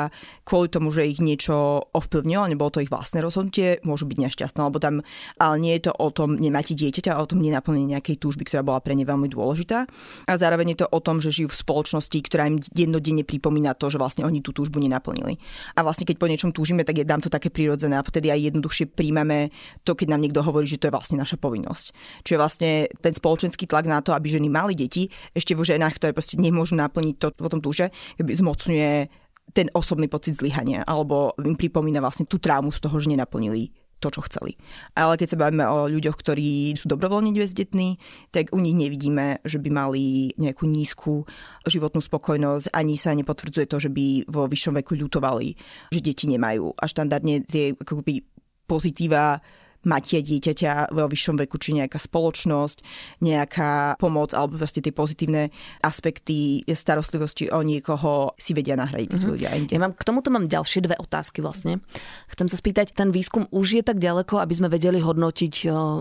kvôli 0.45 0.69
tomu, 0.69 0.93
že 0.93 1.09
ich 1.09 1.17
niečo 1.17 1.89
ovplyvnilo, 1.97 2.53
nebolo 2.53 2.69
to 2.69 2.85
ich 2.85 2.93
vlastné 2.93 3.25
rozhodnutie, 3.25 3.81
môžu 3.89 4.05
byť 4.05 4.19
nešťastné, 4.21 4.61
lebo 4.61 4.77
tam, 4.77 5.01
ale 5.41 5.55
nie 5.57 5.73
je 5.81 5.89
to 5.89 5.93
o 5.97 6.13
tom 6.13 6.37
nemáte 6.37 6.77
dieťaťa, 6.77 7.17
ale 7.17 7.25
o 7.25 7.31
tom 7.31 7.41
nenaplnení 7.41 7.97
nejakej 7.97 8.21
túžby, 8.21 8.45
ktorá 8.45 8.61
bola 8.61 8.85
pre 8.85 8.93
ne 8.93 9.09
veľmi 9.09 9.33
dôležitá. 9.33 9.89
A 10.29 10.33
zároveň 10.37 10.77
je 10.77 10.85
to 10.85 10.93
o 10.93 11.01
tom, 11.01 11.25
že 11.25 11.33
žijú 11.33 11.49
v 11.49 11.61
spoločnosti, 11.63 12.19
ktorá 12.29 12.51
im 12.51 12.61
jednodenne 12.77 13.25
pripomína 13.25 13.73
to, 13.79 13.89
že 13.89 13.97
vlastne 13.97 14.29
oni 14.29 14.45
tú 14.45 14.53
túžbu 14.53 14.77
nenaplnili. 14.83 15.41
A 15.79 15.87
vlastne 15.87 16.05
keď 16.05 16.21
po 16.21 16.29
niečom 16.29 16.51
túžime, 16.53 16.85
tak 16.85 17.01
je 17.01 17.09
nám 17.09 17.25
to 17.25 17.33
také 17.33 17.49
prirodzené 17.49 17.97
a 17.97 18.05
vtedy 18.05 18.29
aj 18.29 18.53
jednoduchšie 18.53 18.93
príjmame 18.93 19.55
to, 19.87 19.97
keď 19.97 20.13
nám 20.13 20.21
niekto 20.27 20.43
hovorí, 20.45 20.69
že 20.69 20.77
to 20.77 20.91
je 20.91 20.95
vlastne 20.95 21.17
naša 21.17 21.39
povinnosť. 21.39 21.95
Čiže 22.27 22.37
vlastne 22.37 22.71
ten 22.99 23.15
spoločenský 23.15 23.71
tlak 23.71 23.87
na 23.87 24.03
to, 24.03 24.11
aby 24.11 24.27
ženy 24.29 24.51
mali 24.51 24.75
deti, 24.75 25.07
ešte 25.33 25.55
vo 25.55 25.63
ženách, 25.63 26.03
ktoré 26.03 26.11
proste 26.11 26.42
nemôžu 26.43 26.75
naplniť 26.75 27.17
to 27.23 27.27
potom 27.39 27.63
túže, 27.63 27.95
zmocňuje 28.19 29.07
ten 29.55 29.69
osobný 29.75 30.07
pocit 30.11 30.39
zlyhania, 30.39 30.83
alebo 30.83 31.35
im 31.39 31.55
pripomína 31.55 32.03
vlastne 32.03 32.27
tú 32.27 32.43
trámu 32.43 32.75
z 32.75 32.83
toho, 32.83 32.97
že 32.99 33.11
nenaplnili 33.11 33.71
to, 34.03 34.11
čo 34.11 34.27
chceli. 34.27 34.59
Ale 34.99 35.15
keď 35.15 35.29
sa 35.31 35.39
bavíme 35.39 35.63
o 35.63 35.87
ľuďoch, 35.87 36.19
ktorí 36.19 36.75
sú 36.75 36.91
dobrovoľne 36.91 37.31
bezdetní, 37.31 38.03
tak 38.35 38.51
u 38.51 38.59
nich 38.59 38.75
nevidíme, 38.75 39.39
že 39.47 39.63
by 39.63 39.71
mali 39.71 40.35
nejakú 40.35 40.67
nízku 40.67 41.23
životnú 41.63 42.03
spokojnosť, 42.03 42.75
ani 42.75 42.99
sa 42.99 43.15
nepotvrdzuje 43.15 43.67
to, 43.71 43.79
že 43.79 43.91
by 43.95 44.27
vo 44.27 44.51
vyššom 44.51 44.75
veku 44.83 44.99
ľutovali, 44.99 45.55
že 45.95 46.01
deti 46.03 46.27
nemajú. 46.27 46.75
A 46.75 46.85
štandardne 46.91 47.47
tie 47.47 47.79
akoby, 47.79 48.27
pozitíva 48.67 49.39
matia 49.85 50.23
dieťaťa 50.23 50.95
vo 50.95 51.07
vyššom 51.11 51.37
veku, 51.43 51.59
či 51.59 51.75
nejaká 51.79 51.99
spoločnosť, 51.99 52.79
nejaká 53.23 53.99
pomoc 53.99 54.33
alebo 54.33 54.59
proste 54.59 54.83
tie 54.83 54.95
pozitívne 54.95 55.51
aspekty 55.83 56.63
starostlivosti 56.67 57.51
o 57.51 57.61
niekoho 57.63 58.35
si 58.39 58.55
vedia 58.55 58.79
nahradiť 58.79 59.11
mm-hmm. 59.11 59.31
ľudia 59.31 59.51
Ja 59.71 59.81
mám, 59.83 59.95
k 59.95 60.03
tomuto 60.07 60.31
mám 60.31 60.47
ďalšie 60.47 60.87
dve 60.87 60.97
otázky 60.99 61.43
vlastne. 61.43 61.83
Chcem 62.31 62.47
sa 62.47 62.57
spýtať, 62.57 62.95
ten 62.95 63.11
výskum 63.11 63.51
už 63.51 63.81
je 63.81 63.83
tak 63.85 63.99
ďaleko, 63.99 64.39
aby 64.39 64.55
sme 64.55 64.69
vedeli 64.71 65.03
hodnotiť 65.03 65.55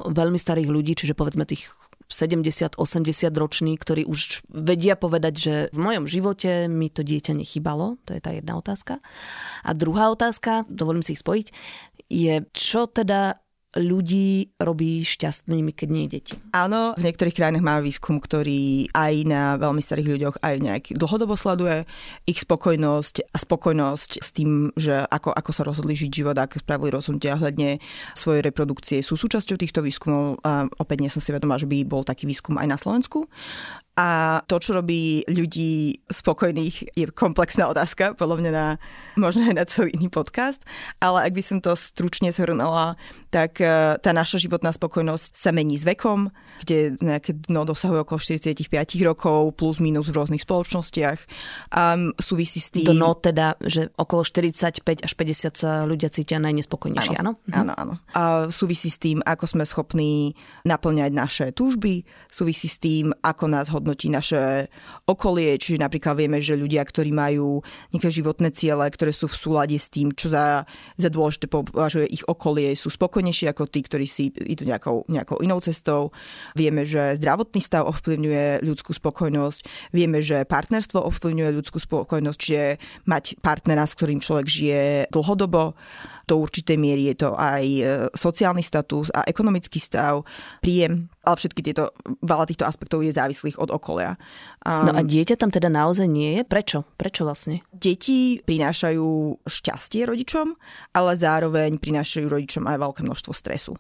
veľmi 0.10 0.40
starých 0.40 0.70
ľudí, 0.70 0.94
čiže 0.98 1.18
povedzme 1.18 1.46
tých 1.46 1.70
70-80 2.12 2.76
roční, 3.40 3.80
ktorí 3.80 4.04
už 4.04 4.44
vedia 4.52 5.00
povedať, 5.00 5.34
že 5.40 5.54
v 5.72 5.80
mojom 5.80 6.06
živote 6.12 6.68
mi 6.68 6.92
to 6.92 7.08
dieťa 7.08 7.34
nechybalo. 7.40 7.96
To 8.06 8.12
je 8.12 8.22
tá 8.22 8.36
jedna 8.36 8.60
otázka. 8.60 9.00
A 9.64 9.72
druhá 9.72 10.12
otázka, 10.12 10.68
dovolím 10.68 11.02
si 11.02 11.16
ich 11.16 11.24
spojiť, 11.24 11.48
je, 12.12 12.44
čo 12.52 12.92
teda 12.92 13.40
ľudí 13.72 14.52
robí 14.60 15.04
šťastnými, 15.08 15.72
keď 15.72 15.88
nie 15.88 16.04
je 16.08 16.12
deti. 16.20 16.34
Áno, 16.52 16.92
v 17.00 17.08
niektorých 17.08 17.36
krajinách 17.36 17.64
máme 17.64 17.88
výskum, 17.88 18.20
ktorý 18.20 18.92
aj 18.92 19.14
na 19.24 19.56
veľmi 19.56 19.80
starých 19.80 20.12
ľuďoch 20.12 20.36
aj 20.44 20.56
nejak 20.60 20.84
dlhodobo 21.00 21.40
sleduje 21.40 21.88
ich 22.28 22.44
spokojnosť 22.44 23.32
a 23.32 23.38
spokojnosť 23.40 24.12
s 24.20 24.30
tým, 24.36 24.76
že 24.76 25.08
ako, 25.08 25.32
ako 25.32 25.52
sa 25.56 25.64
rozhodli 25.64 25.96
žiť 25.96 26.12
život, 26.12 26.36
ako 26.36 26.60
spravili 26.60 26.92
rozhodnutia 26.92 27.40
hľadne 27.40 27.80
svojej 28.12 28.44
reprodukcie 28.44 29.00
sú 29.00 29.16
súčasťou 29.16 29.56
týchto 29.56 29.80
výskumov. 29.80 30.44
A 30.44 30.68
opäť 30.76 31.08
nie 31.08 31.12
som 31.14 31.24
si 31.24 31.32
vedomá, 31.32 31.56
že 31.56 31.70
by 31.70 31.88
bol 31.88 32.04
taký 32.04 32.28
výskum 32.28 32.60
aj 32.60 32.68
na 32.68 32.78
Slovensku. 32.78 33.24
A 34.02 34.42
to, 34.50 34.58
čo 34.58 34.74
robí 34.74 35.22
ľudí 35.30 36.02
spokojných, 36.10 36.98
je 36.98 37.06
komplexná 37.14 37.70
otázka, 37.70 38.18
podľa 38.18 38.42
mňa 38.42 38.52
na, 38.52 38.68
možno 39.14 39.46
aj 39.46 39.54
na 39.54 39.66
celý 39.70 39.94
iný 39.94 40.10
podcast. 40.10 40.58
Ale 40.98 41.22
ak 41.30 41.38
by 41.38 41.44
som 41.46 41.62
to 41.62 41.78
stručne 41.78 42.34
zhrnula, 42.34 42.98
tak 43.30 43.62
e, 43.62 44.02
tá 44.02 44.10
naša 44.10 44.42
životná 44.42 44.74
spokojnosť 44.74 45.38
sa 45.38 45.54
mení 45.54 45.78
s 45.78 45.86
vekom, 45.86 46.34
kde 46.62 46.96
nejaké 47.02 47.34
dno 47.50 47.66
dosahuje 47.66 48.06
okolo 48.06 48.20
45 48.22 48.70
rokov, 49.02 49.58
plus 49.58 49.82
minus 49.82 50.14
v 50.14 50.22
rôznych 50.22 50.46
spoločnostiach. 50.46 51.20
A 51.74 51.98
súvisí 52.22 52.62
s 52.62 52.70
tým... 52.70 52.86
Dno 52.86 53.18
teda, 53.18 53.58
že 53.66 53.90
okolo 53.98 54.22
45 54.22 55.02
až 55.02 55.12
50 55.18 55.58
sa 55.58 55.72
ľudia 55.90 56.14
cítia 56.14 56.38
najnespokojnejšie, 56.38 57.18
áno? 57.18 57.34
Áno, 57.50 57.74
áno. 57.74 57.94
A 58.14 58.48
súvisí 58.54 58.94
s 58.94 59.02
tým, 59.02 59.26
ako 59.26 59.46
sme 59.50 59.64
schopní 59.66 60.38
naplňať 60.64 61.12
naše 61.12 61.46
túžby, 61.52 62.06
súvisí 62.30 62.70
s 62.70 62.78
tým, 62.78 63.10
ako 63.26 63.44
nás 63.50 63.74
hodnotí 63.74 64.08
naše 64.14 64.70
okolie, 65.10 65.58
čiže 65.58 65.82
napríklad 65.82 66.14
vieme, 66.14 66.38
že 66.40 66.54
ľudia, 66.54 66.86
ktorí 66.86 67.10
majú 67.10 67.66
nejaké 67.92 68.10
životné 68.14 68.54
ciele, 68.54 68.86
ktoré 68.86 69.10
sú 69.10 69.26
v 69.26 69.40
súlade 69.40 69.78
s 69.78 69.90
tým, 69.90 70.14
čo 70.14 70.30
za, 70.30 70.64
za 70.96 71.10
dôležité 71.10 71.50
považuje 71.50 72.08
ich 72.12 72.24
okolie, 72.28 72.78
sú 72.78 72.94
spokojnejší 72.94 73.50
ako 73.50 73.66
tí, 73.66 73.80
ktorí 73.82 74.06
si 74.06 74.30
idú 74.30 74.68
nejakou, 74.68 75.08
nejakou 75.10 75.42
inou 75.42 75.58
cestou. 75.64 76.14
Vieme, 76.54 76.84
že 76.84 77.18
zdravotný 77.18 77.62
stav 77.64 77.88
ovplyvňuje 77.88 78.66
ľudskú 78.66 78.92
spokojnosť. 78.96 79.92
Vieme, 79.96 80.20
že 80.20 80.44
partnerstvo 80.48 81.00
ovplyvňuje 81.02 81.50
ľudskú 81.56 81.78
spokojnosť, 81.82 82.40
čiže 82.40 82.66
mať 83.08 83.40
partnera, 83.40 83.88
s 83.88 83.96
ktorým 83.98 84.20
človek 84.24 84.48
žije 84.48 84.84
dlhodobo 85.12 85.74
do 86.28 86.42
určitej 86.42 86.78
miery 86.78 87.14
je 87.14 87.28
to 87.28 87.30
aj 87.38 87.64
e, 87.64 87.84
sociálny 88.14 88.62
status 88.66 89.10
a 89.14 89.24
ekonomický 89.26 89.80
stav, 89.80 90.26
príjem, 90.60 91.08
ale 91.22 91.36
všetky 91.38 91.62
tieto, 91.62 91.94
veľa 92.22 92.46
týchto 92.50 92.66
aspektov 92.66 93.06
je 93.06 93.14
závislých 93.14 93.62
od 93.62 93.70
okolia. 93.70 94.18
Um, 94.62 94.86
no 94.86 94.94
a 94.94 95.02
dieťa 95.02 95.42
tam 95.42 95.50
teda 95.50 95.70
naozaj 95.74 96.06
nie 96.06 96.38
je? 96.38 96.42
Prečo? 96.46 96.86
Prečo 96.94 97.26
vlastne? 97.26 97.66
Deti 97.74 98.42
prinášajú 98.46 99.42
šťastie 99.46 100.06
rodičom, 100.06 100.54
ale 100.94 101.12
zároveň 101.18 101.82
prinášajú 101.82 102.26
rodičom 102.30 102.70
aj 102.70 102.78
veľké 102.78 103.02
množstvo 103.02 103.34
stresu. 103.34 103.74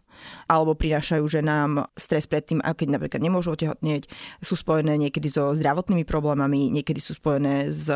Alebo 0.50 0.78
prinášajú 0.78 1.26
ženám 1.26 1.90
stres 1.98 2.30
predtým, 2.30 2.62
keď 2.62 2.88
napríklad 2.98 3.22
nemôžu 3.22 3.58
otehotnieť, 3.58 4.06
sú 4.42 4.54
spojené 4.54 4.98
niekedy 4.98 5.30
so 5.30 5.54
zdravotnými 5.54 6.06
problémami, 6.06 6.70
niekedy 6.70 7.02
sú 7.02 7.18
spojené 7.18 7.74
s, 7.74 7.90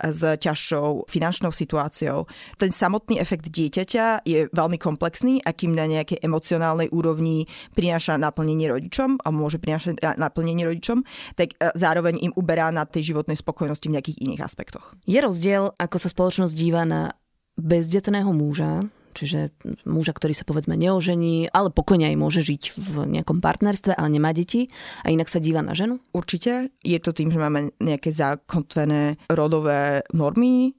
s 0.00 0.20
ťažšou 0.20 1.08
finančnou 1.08 1.52
situáciou. 1.52 2.28
Ten 2.60 2.76
samotný 2.76 3.20
efekt 3.20 3.48
dieťa 3.48 3.65
dieťaťa 3.66 4.22
je 4.22 4.46
veľmi 4.54 4.78
komplexný 4.78 5.42
a 5.42 5.50
kým 5.50 5.74
na 5.74 5.90
nejakej 5.90 6.22
emocionálnej 6.22 6.94
úrovni 6.94 7.50
prináša 7.74 8.14
naplnenie 8.14 8.70
rodičom 8.70 9.18
a 9.18 9.28
môže 9.34 9.58
prinášať 9.58 9.98
naplnenie 10.14 10.62
rodičom, 10.62 11.02
tak 11.34 11.58
e, 11.58 11.74
zároveň 11.74 12.22
im 12.22 12.32
uberá 12.38 12.70
na 12.70 12.86
tej 12.86 13.14
životnej 13.14 13.34
spokojnosti 13.34 13.90
v 13.90 13.94
nejakých 13.98 14.20
iných 14.22 14.44
aspektoch. 14.46 14.94
Je 15.10 15.18
rozdiel, 15.18 15.74
ako 15.74 15.96
sa 15.98 16.08
spoločnosť 16.08 16.54
díva 16.54 16.86
na 16.86 17.10
bezdetného 17.58 18.30
muža, 18.30 18.86
čiže 19.16 19.56
muža, 19.88 20.12
ktorý 20.12 20.36
sa 20.36 20.44
povedzme 20.44 20.76
neožení, 20.76 21.48
ale 21.48 21.72
pokojne 21.72 22.12
aj 22.12 22.16
môže 22.20 22.40
žiť 22.44 22.62
v 22.76 22.94
nejakom 23.16 23.40
partnerstve, 23.40 23.96
ale 23.96 24.12
nemá 24.12 24.36
deti 24.36 24.68
a 25.02 25.08
inak 25.08 25.32
sa 25.32 25.40
díva 25.40 25.64
na 25.64 25.72
ženu? 25.72 25.98
Určite. 26.12 26.76
Je 26.84 27.00
to 27.00 27.16
tým, 27.16 27.32
že 27.32 27.40
máme 27.40 27.72
nejaké 27.80 28.12
zakotvené 28.12 29.16
rodové 29.32 30.04
normy, 30.12 30.76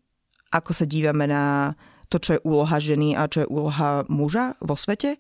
ako 0.53 0.71
sa 0.71 0.85
dívame 0.87 1.27
na 1.27 1.73
to, 2.07 2.17
čo 2.17 2.37
je 2.37 2.43
úloha 2.47 2.77
ženy 2.79 3.13
a 3.13 3.27
čo 3.27 3.43
je 3.43 3.51
úloha 3.51 4.07
muža 4.07 4.55
vo 4.63 4.75
svete. 4.79 5.19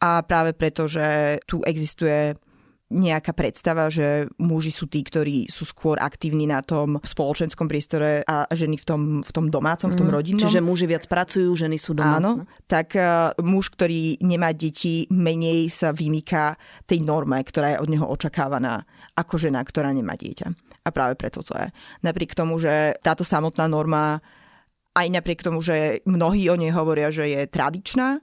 A 0.00 0.24
práve 0.24 0.56
preto, 0.56 0.88
že 0.88 1.38
tu 1.44 1.60
existuje 1.64 2.32
nejaká 2.90 3.30
predstava, 3.30 3.86
že 3.86 4.26
muži 4.42 4.74
sú 4.74 4.90
tí, 4.90 5.06
ktorí 5.06 5.46
sú 5.46 5.62
skôr 5.62 5.94
aktívni 6.02 6.50
na 6.50 6.58
tom 6.58 6.98
spoločenskom 6.98 7.70
priestore 7.70 8.26
a 8.26 8.50
ženy 8.50 8.82
v 8.82 8.84
tom, 8.84 9.02
v 9.22 9.30
tom 9.30 9.46
domácom, 9.46 9.94
v 9.94 9.98
tom 9.98 10.10
mm, 10.10 10.14
rodinnom. 10.18 10.42
Čiže 10.42 10.58
muži 10.58 10.90
viac 10.90 11.06
pracujú, 11.06 11.54
ženy 11.54 11.78
sú 11.78 11.94
doma. 11.94 12.18
Áno, 12.18 12.42
tak 12.66 12.98
uh, 12.98 13.30
muž, 13.46 13.70
ktorý 13.70 14.18
nemá 14.26 14.50
deti, 14.50 15.06
menej 15.06 15.70
sa 15.70 15.94
vymýka 15.94 16.58
tej 16.82 17.06
norme, 17.06 17.38
ktorá 17.46 17.78
je 17.78 17.80
od 17.86 17.88
neho 17.94 18.06
očakávaná 18.10 18.82
ako 19.14 19.38
žena, 19.38 19.62
ktorá 19.62 19.94
nemá 19.94 20.18
dieťa. 20.18 20.50
A 20.82 20.88
práve 20.90 21.14
preto 21.14 21.46
to 21.46 21.54
je. 21.54 21.70
Napriek 22.02 22.34
tomu, 22.34 22.58
že 22.58 22.98
táto 23.06 23.22
samotná 23.22 23.70
norma 23.70 24.18
aj 24.94 25.06
napriek 25.10 25.40
tomu, 25.46 25.62
že 25.62 26.02
mnohí 26.06 26.50
o 26.50 26.58
nej 26.58 26.74
hovoria, 26.74 27.14
že 27.14 27.30
je 27.30 27.46
tradičná, 27.46 28.18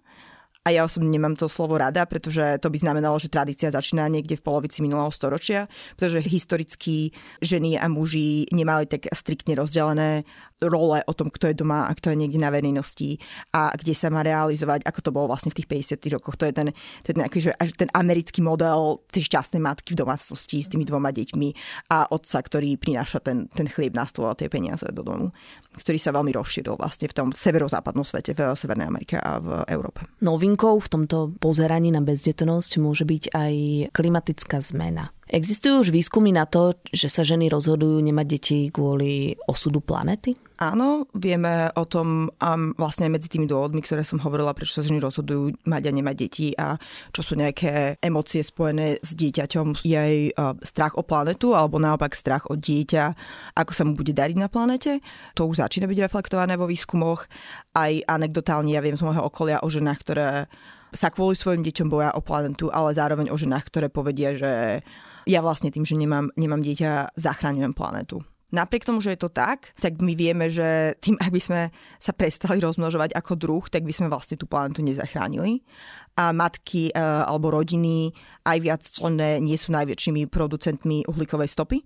a 0.67 0.75
ja 0.75 0.84
osobne 0.84 1.08
nemám 1.08 1.39
to 1.39 1.47
slovo 1.47 1.80
rada, 1.80 2.03
pretože 2.03 2.60
to 2.60 2.67
by 2.67 2.75
znamenalo, 2.75 3.15
že 3.15 3.32
tradícia 3.32 3.71
začína 3.71 4.12
niekde 4.12 4.36
v 4.36 4.43
polovici 4.43 4.84
minulého 4.84 5.08
storočia, 5.15 5.71
pretože 5.95 6.27
historicky 6.27 7.15
ženy 7.39 7.80
a 7.80 7.88
muži 7.88 8.51
nemali 8.51 8.84
tak 8.84 9.08
striktne 9.15 9.56
rozdelené 9.56 10.27
role 10.60 10.99
o 11.06 11.13
tom, 11.13 11.30
kto 11.30 11.53
je 11.53 11.56
doma 11.56 11.86
a 11.86 11.93
kto 11.93 12.12
je 12.12 12.17
niekde 12.17 12.41
na 12.41 12.49
verejnosti 12.49 13.21
a 13.53 13.69
kde 13.77 13.93
sa 13.93 14.10
má 14.10 14.25
realizovať, 14.25 14.84
ako 14.89 14.99
to 15.06 15.13
bolo 15.13 15.30
vlastne 15.30 15.53
v 15.53 15.62
tých 15.62 15.69
50 16.01 16.17
rokoch. 16.17 16.36
To 16.41 16.49
je 16.49 16.53
ten, 16.53 16.73
to 17.06 17.08
je 17.13 17.15
ten, 17.15 17.23
akože, 17.23 17.49
ten 17.77 17.89
americký 17.93 18.41
model 18.41 19.06
tej 19.13 19.30
šťastnej 19.30 19.62
matky 19.62 19.93
v 19.93 20.01
domácnosti 20.01 20.65
s 20.65 20.71
tými 20.73 20.84
dvoma 20.84 21.13
deťmi 21.13 21.49
a 21.93 22.10
otca, 22.10 22.41
ktorý 22.41 22.73
prináša 22.82 23.21
ten, 23.21 23.45
ten 23.53 23.69
chlieb 23.69 23.93
na 23.93 24.10
stôl 24.10 24.34
a 24.34 24.36
tie 24.36 24.49
peniaze 24.49 24.84
do 24.89 25.06
domu, 25.06 25.30
ktorý 25.77 26.01
sa 26.01 26.10
veľmi 26.10 26.34
rozšíril 26.34 26.73
vlastne 26.73 27.06
v 27.06 27.13
tom 27.13 27.27
severozápadnom 27.30 28.01
svete, 28.01 28.34
v 28.34 28.58
Severnej 28.58 28.89
Amerike 28.89 29.21
a 29.21 29.38
v 29.38 29.62
Európe. 29.69 30.10
Novinkou 30.57 30.81
v 30.81 30.89
tomto 30.89 31.37
pozeraní 31.37 31.93
na 31.93 32.01
bezdetnosť 32.01 32.81
môže 32.81 33.05
byť 33.05 33.29
aj 33.29 33.53
klimatická 33.93 34.57
zmena. 34.57 35.13
Existujú 35.27 35.83
už 35.83 35.91
výskumy 35.91 36.31
na 36.31 36.47
to, 36.47 36.71
že 36.87 37.11
sa 37.11 37.19
ženy 37.27 37.51
rozhodujú 37.51 37.99
nemať 37.99 38.25
deti 38.31 38.59
kvôli 38.71 39.35
osudu 39.43 39.83
planety? 39.83 40.39
Áno, 40.57 41.05
vieme 41.13 41.67
o 41.75 41.83
tom 41.83 42.31
um, 42.31 42.73
vlastne 42.79 43.11
medzi 43.11 43.27
tými 43.29 43.45
dôvodmi, 43.45 43.83
ktoré 43.83 44.07
som 44.07 44.23
hovorila, 44.23 44.55
prečo 44.55 44.79
sa 44.79 44.87
ženy 44.87 45.03
rozhodujú 45.03 45.53
mať 45.67 45.83
a 45.83 45.91
nemať 45.91 46.15
deti 46.15 46.47
a 46.55 46.79
čo 47.11 47.21
sú 47.21 47.37
nejaké 47.37 47.99
emócie 47.99 48.39
spojené 48.41 48.97
s 49.03 49.13
dieťaťom, 49.13 49.83
jej 49.83 50.31
uh, 50.31 50.55
strach 50.63 50.95
o 50.95 51.03
planetu 51.03 51.53
alebo 51.53 51.77
naopak 51.77 52.15
strach 52.15 52.47
o 52.47 52.55
dieťa, 52.55 53.05
ako 53.53 53.71
sa 53.75 53.83
mu 53.83 53.93
bude 53.99 54.15
dariť 54.15 54.37
na 54.39 54.49
planete. 54.49 55.03
To 55.35 55.45
už 55.45 55.61
začína 55.61 55.85
byť 55.91 56.07
reflektované 56.07 56.55
vo 56.55 56.71
výskumoch. 56.71 57.27
Aj 57.75 57.91
anekdotálne 58.09 58.71
ja 58.71 58.79
viem 58.79 58.95
z 58.95 59.03
môjho 59.03 59.27
okolia 59.27 59.61
o 59.61 59.67
ženách, 59.67 59.99
ktoré 60.01 60.47
sa 60.95 61.11
kvôli 61.11 61.35
svojim 61.35 61.61
deťom 61.61 61.87
boja 61.91 62.15
o 62.15 62.23
planetu, 62.23 62.71
ale 62.71 62.95
zároveň 62.95 63.29
o 63.29 63.37
ženách, 63.37 63.67
ktoré 63.69 63.91
povedia, 63.91 64.33
že 64.33 64.81
ja 65.27 65.43
vlastne 65.43 65.69
tým, 65.69 65.83
že 65.83 65.99
nemám, 65.99 66.31
nemám 66.39 66.63
dieťa, 66.63 67.19
zachraňujem 67.19 67.75
planetu. 67.75 68.23
Napriek 68.47 68.87
tomu, 68.87 69.03
že 69.03 69.11
je 69.11 69.19
to 69.19 69.27
tak, 69.27 69.75
tak 69.83 69.99
my 69.99 70.15
vieme, 70.15 70.47
že 70.47 70.95
tým, 71.03 71.19
ak 71.19 71.35
by 71.35 71.41
sme 71.43 71.61
sa 71.99 72.15
prestali 72.15 72.63
rozmnožovať 72.63 73.11
ako 73.11 73.35
druh, 73.35 73.63
tak 73.67 73.83
by 73.83 73.91
sme 73.91 74.07
vlastne 74.07 74.39
tú 74.39 74.47
planetu 74.47 74.79
nezachránili. 74.79 75.67
A 76.15 76.31
matky 76.31 76.87
e, 76.87 76.95
alebo 77.27 77.51
rodiny 77.51 78.15
aj 78.47 78.57
viac 78.63 78.81
členné 78.87 79.43
nie 79.43 79.59
sú 79.59 79.75
najväčšími 79.75 80.31
producentmi 80.31 81.03
uhlíkovej 81.11 81.51
stopy. 81.51 81.83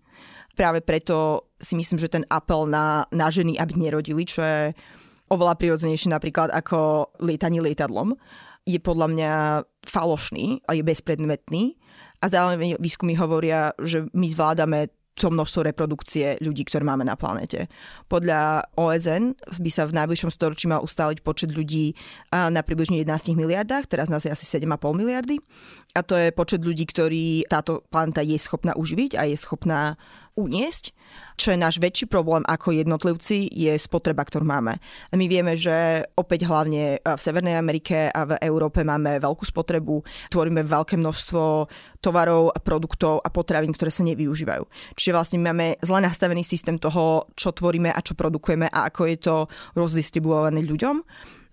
Práve 0.53 0.85
preto 0.85 1.49
si 1.57 1.73
myslím, 1.73 1.97
že 1.97 2.13
ten 2.13 2.29
apel 2.29 2.69
na, 2.69 3.09
na 3.09 3.33
ženy, 3.33 3.57
aby 3.57 3.81
nerodili, 3.81 4.21
čo 4.29 4.45
je 4.45 4.77
oveľa 5.33 5.57
prirodzenejšie 5.57 6.13
napríklad 6.13 6.53
ako 6.53 7.09
lietanie 7.25 7.57
lietadlom, 7.57 8.13
je 8.69 8.77
podľa 8.77 9.07
mňa 9.09 9.31
falošný 9.89 10.61
a 10.69 10.77
je 10.77 10.85
bezpredmetný 10.85 11.80
a 12.21 12.25
zároveň 12.29 12.77
výskumy 12.77 13.17
hovoria, 13.17 13.73
že 13.81 14.05
my 14.13 14.29
zvládame 14.29 14.93
to 15.11 15.27
množstvo 15.27 15.67
reprodukcie 15.67 16.39
ľudí, 16.39 16.63
ktoré 16.63 16.87
máme 16.87 17.03
na 17.03 17.19
planete. 17.19 17.67
Podľa 18.07 18.71
OSN 18.79 19.35
by 19.59 19.69
sa 19.69 19.83
v 19.83 19.99
najbližšom 19.99 20.31
storočí 20.31 20.71
mal 20.71 20.79
ustáliť 20.79 21.19
počet 21.19 21.51
ľudí 21.51 21.93
na 22.31 22.63
približne 22.63 23.03
11 23.03 23.35
miliardách, 23.35 23.91
teraz 23.91 24.07
nás 24.07 24.23
je 24.23 24.31
asi 24.31 24.47
7,5 24.47 24.71
miliardy. 24.95 25.43
A 25.91 26.01
to 26.01 26.15
je 26.15 26.31
počet 26.31 26.63
ľudí, 26.63 26.87
ktorí 26.87 27.43
táto 27.51 27.83
planeta 27.91 28.23
je 28.23 28.39
schopná 28.39 28.71
uživiť 28.79 29.19
a 29.19 29.27
je 29.27 29.35
schopná 29.35 29.99
uniesť. 30.35 30.95
Čo 31.35 31.51
je 31.51 31.59
náš 31.59 31.81
väčší 31.81 32.07
problém 32.07 32.45
ako 32.45 32.71
jednotlivci, 32.71 33.49
je 33.51 33.73
spotreba, 33.75 34.23
ktorú 34.23 34.45
máme. 34.45 34.77
A 35.09 35.13
my 35.17 35.25
vieme, 35.25 35.57
že 35.57 36.05
opäť 36.15 36.45
hlavne 36.47 37.01
v 37.01 37.19
Severnej 37.19 37.57
Amerike 37.57 38.07
a 38.07 38.21
v 38.23 38.37
Európe 38.39 38.85
máme 38.85 39.17
veľkú 39.19 39.43
spotrebu, 39.43 40.05
tvoríme 40.29 40.61
veľké 40.63 40.95
množstvo 40.95 41.43
tovarov, 41.99 42.55
produktov 42.61 43.19
a 43.25 43.29
potravín, 43.33 43.73
ktoré 43.73 43.89
sa 43.89 44.05
nevyužívajú. 44.05 44.63
Čiže 44.95 45.15
vlastne 45.15 45.39
máme 45.41 45.81
zle 45.81 45.99
nastavený 45.99 46.45
systém 46.45 46.77
toho, 46.77 47.27
čo 47.35 47.51
tvoríme 47.51 47.89
a 47.91 47.99
čo 47.99 48.13
produkujeme 48.13 48.69
a 48.69 48.87
ako 48.87 49.01
je 49.09 49.17
to 49.17 49.35
rozdistribuované 49.75 50.61
ľuďom 50.63 51.03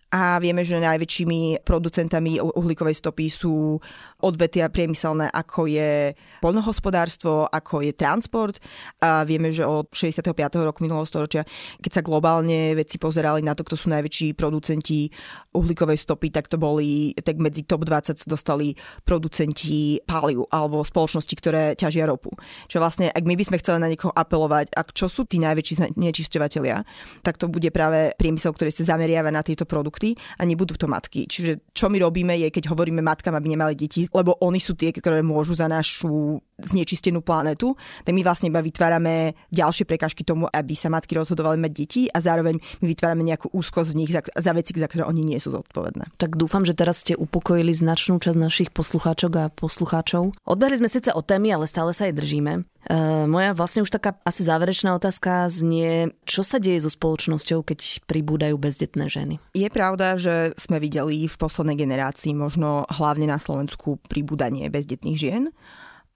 a 0.09 0.41
vieme, 0.41 0.65
že 0.65 0.81
najväčšími 0.81 1.69
producentami 1.69 2.41
uhlíkovej 2.41 2.97
stopy 2.97 3.29
sú 3.29 3.77
odvetia 4.19 4.67
priemyselné, 4.67 5.31
ako 5.31 5.71
je 5.71 6.11
poľnohospodárstvo, 6.43 7.47
ako 7.47 7.87
je 7.87 7.93
transport. 7.95 8.59
A 8.99 9.23
vieme, 9.23 9.55
že 9.55 9.63
od 9.63 9.95
65. 9.95 10.35
roku 10.67 10.83
minulého 10.83 11.07
storočia, 11.07 11.47
keď 11.79 12.03
sa 12.03 12.03
globálne 12.03 12.75
veci 12.75 12.99
pozerali 12.99 13.47
na 13.47 13.55
to, 13.55 13.63
kto 13.63 13.79
sú 13.79 13.87
najväčší 13.95 14.35
producenti 14.35 15.07
uhlíkovej 15.55 16.03
stopy, 16.03 16.35
tak 16.35 16.51
to 16.51 16.59
boli, 16.59 17.15
tak 17.15 17.39
medzi 17.39 17.63
top 17.63 17.87
20 17.87 18.27
dostali 18.27 18.75
producenti 19.07 20.03
páliv 20.03 20.51
alebo 20.51 20.83
spoločnosti, 20.83 21.35
ktoré 21.39 21.79
ťažia 21.79 22.11
ropu. 22.11 22.35
Čiže 22.67 22.83
vlastne, 22.83 23.07
ak 23.15 23.23
my 23.23 23.39
by 23.39 23.45
sme 23.47 23.61
chceli 23.63 23.79
na 23.79 23.87
niekoho 23.87 24.11
apelovať, 24.11 24.75
ak 24.75 24.99
čo 24.99 25.07
sú 25.07 25.31
tí 25.31 25.39
najväčší 25.39 25.95
nečisťovateľia, 25.95 26.83
tak 27.23 27.39
to 27.39 27.47
bude 27.47 27.71
práve 27.71 28.11
priemysel, 28.19 28.51
ktorý 28.51 28.75
sa 28.75 28.99
zameriava 28.99 29.31
na 29.31 29.47
tieto 29.47 29.63
produkty 29.63 30.19
a 30.39 30.43
nebudú 30.43 30.75
to 30.75 30.91
matky. 30.91 31.31
Čiže 31.31 31.71
čo 31.71 31.87
my 31.87 32.03
robíme 32.03 32.35
je, 32.35 32.51
keď 32.51 32.75
hovoríme 32.75 32.99
matkám, 32.99 33.39
aby 33.39 33.55
nemali 33.55 33.79
deti, 33.79 34.08
lebo 34.13 34.37
oni 34.41 34.59
sú 34.59 34.75
tie, 34.75 34.93
ktoré 34.95 35.21
môžu 35.25 35.55
za 35.55 35.67
našu 35.67 36.41
znečistenú 36.59 37.23
planetu, 37.23 37.79
tak 38.03 38.13
my 38.13 38.27
vlastne 38.27 38.51
iba 38.51 38.59
vytvárame 38.59 39.39
ďalšie 39.55 39.87
prekažky 39.87 40.27
tomu, 40.27 40.51
aby 40.51 40.75
sa 40.75 40.91
matky 40.91 41.15
rozhodovali 41.15 41.55
mať 41.63 41.73
deti 41.73 42.03
a 42.11 42.19
zároveň 42.19 42.59
my 42.83 42.87
vytvárame 42.91 43.23
nejakú 43.23 43.55
úzkosť 43.55 43.95
v 43.95 43.99
nich 44.03 44.11
za, 44.11 44.27
za 44.27 44.53
veci, 44.53 44.75
za 44.75 44.91
ktoré 44.91 45.07
oni 45.07 45.23
nie 45.23 45.39
sú 45.39 45.55
zodpovedné. 45.55 46.19
Tak 46.19 46.35
dúfam, 46.35 46.67
že 46.67 46.75
teraz 46.75 47.07
ste 47.07 47.15
upokojili 47.15 47.71
značnú 47.71 48.19
časť 48.19 48.39
našich 48.39 48.71
poslucháčok 48.75 49.33
a 49.39 49.45
poslucháčov. 49.55 50.35
Odbehli 50.43 50.83
sme 50.83 50.91
síce 50.91 51.15
o 51.15 51.23
témy, 51.23 51.55
ale 51.55 51.71
stále 51.71 51.95
sa 51.95 52.11
aj 52.11 52.19
držíme. 52.19 52.67
Uh, 52.87 53.27
moja 53.27 53.51
vlastne 53.59 53.83
už 53.83 53.91
taká 53.91 54.15
asi 54.23 54.47
záverečná 54.47 54.95
otázka 54.95 55.51
znie, 55.51 56.15
čo 56.23 56.47
sa 56.47 56.63
deje 56.63 56.87
so 56.87 56.91
spoločnosťou, 56.95 57.67
keď 57.67 58.07
pribúdajú 58.07 58.55
bezdetné 58.55 59.11
ženy? 59.11 59.43
Je 59.51 59.67
pravda, 59.67 60.15
že 60.15 60.55
sme 60.55 60.79
videli 60.79 61.27
v 61.27 61.37
poslednej 61.37 61.75
generácii 61.75 62.33
možno 62.39 62.87
hlavne 62.87 63.27
na 63.27 63.43
Slovensku 63.43 63.99
pribúdanie 64.07 64.71
bezdetných 64.71 65.19
žien 65.19 65.51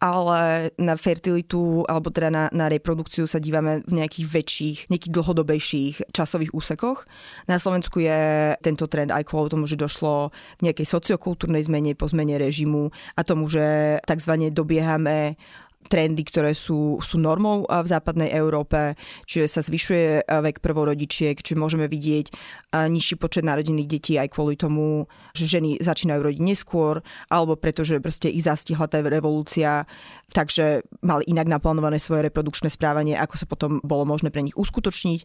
ale 0.03 0.75
na 0.83 0.99
fertilitu 0.99 1.87
alebo 1.87 2.11
teda 2.11 2.29
na, 2.35 2.45
na 2.51 2.67
reprodukciu 2.67 3.31
sa 3.31 3.39
dívame 3.39 3.87
v 3.87 4.03
nejakých 4.03 4.27
väčších, 4.27 4.79
nejakých 4.91 5.15
dlhodobejších 5.15 5.95
časových 6.11 6.51
úsekoch. 6.51 7.07
Na 7.47 7.63
Slovensku 7.63 8.03
je 8.03 8.53
tento 8.67 8.91
trend 8.91 9.15
aj 9.15 9.31
kvôli 9.31 9.55
tomu, 9.55 9.71
že 9.71 9.79
došlo 9.79 10.35
k 10.59 10.67
nejakej 10.67 10.91
sociokultúrnej 10.91 11.63
zmene 11.71 11.95
po 11.95 12.11
zmene 12.11 12.35
režimu 12.35 12.91
a 13.15 13.23
tomu, 13.23 13.47
že 13.47 14.03
tzv. 14.03 14.51
dobiehame 14.51 15.39
trendy, 15.87 16.23
ktoré 16.27 16.55
sú, 16.55 17.03
sú 17.03 17.17
normou 17.19 17.67
v 17.67 17.87
západnej 17.87 18.31
Európe, 18.35 18.95
čiže 19.27 19.47
sa 19.47 19.61
zvyšuje 19.63 20.27
vek 20.27 20.63
prvorodičiek, 20.63 21.39
čiže 21.39 21.59
môžeme 21.59 21.91
vidieť 21.91 22.33
nižší 22.73 23.21
počet 23.21 23.45
narodených 23.45 23.89
detí 23.89 24.17
aj 24.17 24.33
kvôli 24.33 24.57
tomu, 24.57 25.05
že 25.37 25.45
ženy 25.45 25.83
začínajú 25.83 26.21
rodiť 26.25 26.41
neskôr, 26.41 27.05
alebo 27.29 27.59
pretože 27.59 28.01
proste 28.01 28.33
ich 28.33 28.49
zastihla 28.49 28.89
tá 28.89 29.05
revolúcia 29.05 29.85
takže 30.33 30.83
mali 31.05 31.23
inak 31.29 31.47
naplánované 31.47 32.01
svoje 32.01 32.27
reprodukčné 32.27 32.73
správanie, 32.73 33.15
ako 33.15 33.35
sa 33.37 33.47
potom 33.47 33.79
bolo 33.85 34.09
možné 34.09 34.33
pre 34.33 34.41
nich 34.41 34.57
uskutočniť. 34.57 35.21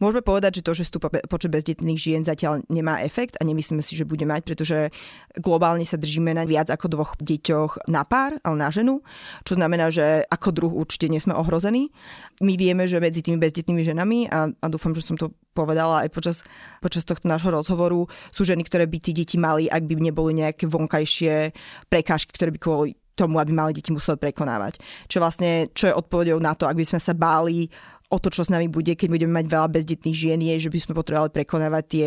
Môžeme 0.00 0.24
povedať, 0.24 0.60
že 0.60 0.64
to, 0.64 0.72
že 0.72 0.88
stúpa 0.88 1.12
počet 1.28 1.52
bezdetných 1.52 2.00
žien 2.00 2.22
zatiaľ 2.24 2.64
nemá 2.72 3.04
efekt 3.04 3.36
a 3.38 3.44
nemyslíme 3.44 3.84
si, 3.84 3.94
že 3.94 4.08
bude 4.08 4.24
mať, 4.24 4.42
pretože 4.48 4.90
globálne 5.36 5.84
sa 5.84 6.00
držíme 6.00 6.32
na 6.32 6.48
viac 6.48 6.72
ako 6.72 6.88
dvoch 6.88 7.12
deťoch 7.20 7.86
na 7.92 8.02
pár, 8.08 8.40
ale 8.40 8.56
na 8.56 8.72
ženu, 8.72 9.04
čo 9.44 9.54
znamená, 9.54 9.92
že 9.92 10.24
ako 10.26 10.48
druh 10.50 10.72
určite 10.72 11.12
nie 11.12 11.20
sme 11.20 11.36
ohrození. 11.36 11.92
My 12.40 12.56
vieme, 12.56 12.88
že 12.88 13.00
medzi 13.00 13.20
tými 13.20 13.36
bezdetnými 13.36 13.82
ženami, 13.84 14.18
a, 14.32 14.48
a 14.48 14.66
dúfam, 14.72 14.96
že 14.96 15.04
som 15.04 15.16
to 15.16 15.32
povedala 15.56 16.04
aj 16.04 16.12
počas, 16.12 16.36
počas 16.84 17.08
tohto 17.08 17.24
nášho 17.24 17.48
rozhovoru, 17.48 18.04
sú 18.28 18.44
ženy, 18.44 18.64
ktoré 18.68 18.84
by 18.84 18.98
tí 19.00 19.16
deti 19.16 19.40
mali, 19.40 19.72
ak 19.72 19.88
by 19.88 19.94
neboli 19.96 20.36
nejaké 20.36 20.68
vonkajšie 20.68 21.56
prekážky, 21.88 22.36
ktoré 22.36 22.52
by 22.52 22.60
kvôli 22.60 22.90
tomu, 23.16 23.40
aby 23.40 23.50
mali 23.50 23.72
deti 23.72 23.90
museli 23.90 24.20
prekonávať. 24.20 24.76
Čo 25.08 25.24
vlastne, 25.24 25.72
čo 25.72 25.88
je 25.88 25.96
odpovedou 25.96 26.36
na 26.36 26.52
to, 26.52 26.68
ak 26.68 26.76
by 26.76 26.84
sme 26.84 27.00
sa 27.00 27.16
báli 27.16 27.66
o 28.06 28.18
to, 28.22 28.30
čo 28.30 28.46
s 28.46 28.52
nami 28.52 28.70
bude, 28.70 28.94
keď 28.94 29.08
budeme 29.10 29.34
mať 29.34 29.46
veľa 29.50 29.68
bezdetných 29.70 30.16
žien, 30.16 30.38
je, 30.38 30.68
že 30.68 30.70
by 30.70 30.78
sme 30.78 30.94
potrebovali 30.94 31.30
prekonávať 31.34 31.84
tie 31.90 32.06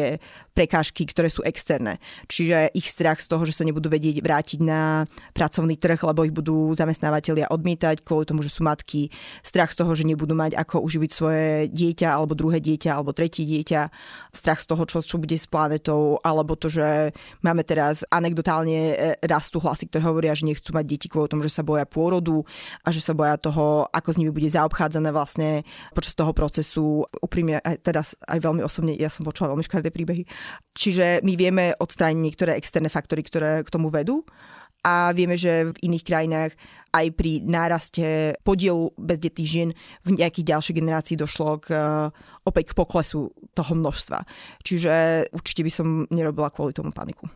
prekážky, 0.56 1.04
ktoré 1.04 1.28
sú 1.28 1.44
externé. 1.44 2.00
Čiže 2.32 2.72
ich 2.72 2.88
strach 2.88 3.20
z 3.20 3.28
toho, 3.28 3.44
že 3.44 3.56
sa 3.56 3.68
nebudú 3.68 3.92
vedieť 3.92 4.24
vrátiť 4.24 4.60
na 4.64 5.04
pracovný 5.36 5.76
trh, 5.76 6.00
lebo 6.08 6.24
ich 6.24 6.32
budú 6.32 6.72
zamestnávateľia 6.76 7.52
odmietať 7.52 8.08
kvôli 8.08 8.24
tomu, 8.24 8.40
že 8.44 8.52
sú 8.52 8.64
matky. 8.64 9.12
Strach 9.44 9.76
z 9.76 9.84
toho, 9.84 9.92
že 9.92 10.08
nebudú 10.08 10.36
mať 10.40 10.56
ako 10.56 10.80
uživiť 10.88 11.12
svoje 11.12 11.48
dieťa, 11.68 12.08
alebo 12.16 12.32
druhé 12.32 12.64
dieťa, 12.64 12.96
alebo 12.96 13.12
tretie 13.12 13.44
dieťa. 13.44 13.92
Strach 14.32 14.64
z 14.64 14.68
toho, 14.72 14.84
čo, 14.88 15.04
čo 15.04 15.20
bude 15.20 15.36
s 15.36 15.52
planetou, 15.52 16.24
alebo 16.24 16.56
to, 16.56 16.72
že 16.72 17.12
máme 17.44 17.68
teraz 17.68 18.08
anekdotálne 18.08 18.96
e, 18.96 18.96
rastú 19.28 19.60
hlasy, 19.60 19.92
ktoré 19.92 20.08
hovoria, 20.08 20.32
že 20.32 20.48
nechcú 20.48 20.72
mať 20.72 20.86
deti 20.88 21.08
kvôli 21.12 21.28
tomu, 21.28 21.44
že 21.44 21.52
sa 21.52 21.64
boja 21.64 21.84
pôrodu 21.84 22.48
a 22.84 22.96
že 22.96 23.04
sa 23.04 23.12
boja 23.12 23.36
toho, 23.36 23.92
ako 23.92 24.10
s 24.16 24.20
nimi 24.20 24.32
bude 24.32 24.48
zaobchádzané 24.48 25.12
vlastne 25.12 25.68
počas 25.92 26.14
toho 26.16 26.32
procesu. 26.34 27.06
Úprimne 27.22 27.62
aj 27.62 27.76
teraz 27.84 28.08
aj 28.28 28.40
veľmi 28.42 28.62
osobne, 28.64 28.96
ja 28.96 29.12
som 29.12 29.28
počula 29.28 29.54
veľmi 29.54 29.66
škaredé 29.66 29.90
príbehy. 29.90 30.24
Čiže 30.74 31.22
my 31.22 31.34
vieme 31.36 31.66
odstrániť 31.78 32.20
niektoré 32.20 32.52
externé 32.58 32.88
faktory, 32.88 33.22
ktoré 33.26 33.64
k 33.66 33.74
tomu 33.74 33.92
vedú 33.94 34.26
a 34.84 35.12
vieme, 35.12 35.36
že 35.36 35.76
v 35.76 35.92
iných 35.92 36.08
krajinách 36.08 36.52
aj 36.90 37.06
pri 37.14 37.44
náraste 37.44 38.40
podielu 38.42 38.96
bezdetných 38.96 39.50
žien 39.50 39.70
v 40.08 40.10
nejakých 40.16 40.56
ďalších 40.56 40.78
generácií 40.80 41.16
došlo 41.20 41.60
k, 41.62 41.76
opäť 42.48 42.74
k 42.74 42.78
poklesu 42.80 43.30
toho 43.54 43.74
množstva. 43.76 44.24
Čiže 44.64 45.28
určite 45.36 45.62
by 45.68 45.72
som 45.72 45.88
nerobila 46.10 46.50
kvôli 46.50 46.72
tomu 46.72 46.96
paniku. 46.96 47.28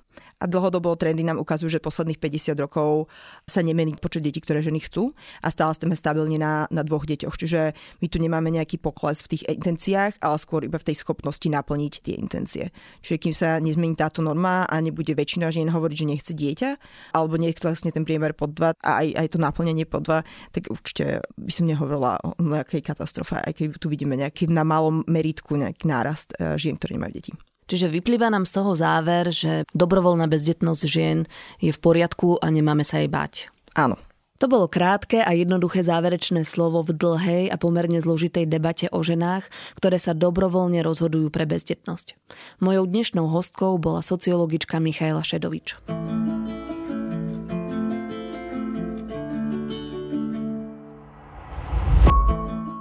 A 0.43 0.45
dlhodobo 0.45 0.91
trendy 0.99 1.23
nám 1.23 1.39
ukazujú, 1.39 1.71
že 1.71 1.79
posledných 1.79 2.19
50 2.19 2.59
rokov 2.59 3.07
sa 3.47 3.63
nemení 3.63 3.95
počet 3.95 4.27
detí, 4.27 4.43
ktoré 4.43 4.59
ženy 4.59 4.83
chcú 4.83 5.15
a 5.39 5.47
stále 5.47 5.71
sme 5.71 5.95
stabilne 5.95 6.35
na, 6.35 6.67
na 6.67 6.83
dvoch 6.83 7.07
deťoch. 7.07 7.39
Čiže 7.39 7.71
my 8.03 8.07
tu 8.11 8.19
nemáme 8.19 8.51
nejaký 8.51 8.75
pokles 8.83 9.23
v 9.23 9.39
tých 9.39 9.43
intenciách, 9.47 10.19
ale 10.19 10.35
skôr 10.35 10.67
iba 10.67 10.75
v 10.75 10.91
tej 10.91 10.99
schopnosti 10.99 11.47
naplniť 11.47 11.93
tie 12.03 12.19
intencie. 12.19 12.75
Čiže 12.99 13.15
kým 13.23 13.31
sa 13.31 13.63
nezmení 13.63 13.95
táto 13.95 14.19
norma 14.19 14.67
a 14.67 14.75
nebude 14.83 15.15
väčšina 15.15 15.47
žien 15.47 15.71
hovoriť, 15.71 15.95
že 15.95 16.11
nechce 16.11 16.31
dieťa, 16.35 16.69
alebo 17.15 17.39
vlastne 17.39 17.95
ten 17.95 18.03
priemer 18.03 18.35
pod 18.35 18.51
2 18.51 18.83
a 18.83 18.91
aj, 18.99 19.07
aj 19.15 19.27
to 19.31 19.37
naplnenie 19.39 19.87
pod 19.87 20.03
2, 20.03 20.51
tak 20.51 20.63
určite 20.67 21.23
by 21.39 21.51
som 21.51 21.69
nehovorila 21.69 22.19
o 22.19 22.35
nejakej 22.43 22.83
katastrofe, 22.83 23.39
aj 23.39 23.53
keď 23.55 23.79
tu 23.79 23.87
vidíme 23.87 24.19
nejaký 24.19 24.51
na 24.51 24.67
malom 24.67 25.05
meritku 25.07 25.55
nejaký 25.55 25.85
nárast 25.87 26.35
eh, 26.35 26.59
žien, 26.59 26.75
ktoré 26.75 26.99
nemajú 26.99 27.13
deti. 27.13 27.31
Čiže 27.67 27.91
vyplýva 27.91 28.27
nám 28.27 28.43
z 28.43 28.59
toho 28.59 28.71
záver, 28.75 29.31
že 29.31 29.63
dobrovoľná 29.71 30.27
bezdetnosť 30.27 30.83
žien 30.87 31.23
je 31.63 31.71
v 31.71 31.79
poriadku 31.79 32.39
a 32.43 32.51
nemáme 32.51 32.83
sa 32.83 32.99
jej 32.99 33.09
bať. 33.09 33.47
Áno. 33.75 33.95
To 34.41 34.51
bolo 34.51 34.67
krátke 34.67 35.23
a 35.23 35.31
jednoduché 35.31 35.87
záverečné 35.87 36.43
slovo 36.43 36.83
v 36.83 36.91
dlhej 36.91 37.43
a 37.47 37.55
pomerne 37.55 37.95
zložitej 38.03 38.43
debate 38.51 38.91
o 38.91 38.99
ženách, 38.99 39.47
ktoré 39.79 39.95
sa 39.95 40.11
dobrovoľne 40.11 40.83
rozhodujú 40.83 41.31
pre 41.31 41.47
bezdetnosť. 41.47 42.19
Mojou 42.59 42.83
dnešnou 42.83 43.31
hostkou 43.31 43.79
bola 43.79 44.03
sociologička 44.03 44.83
Michaela 44.83 45.23
Šedovič. 45.23 45.79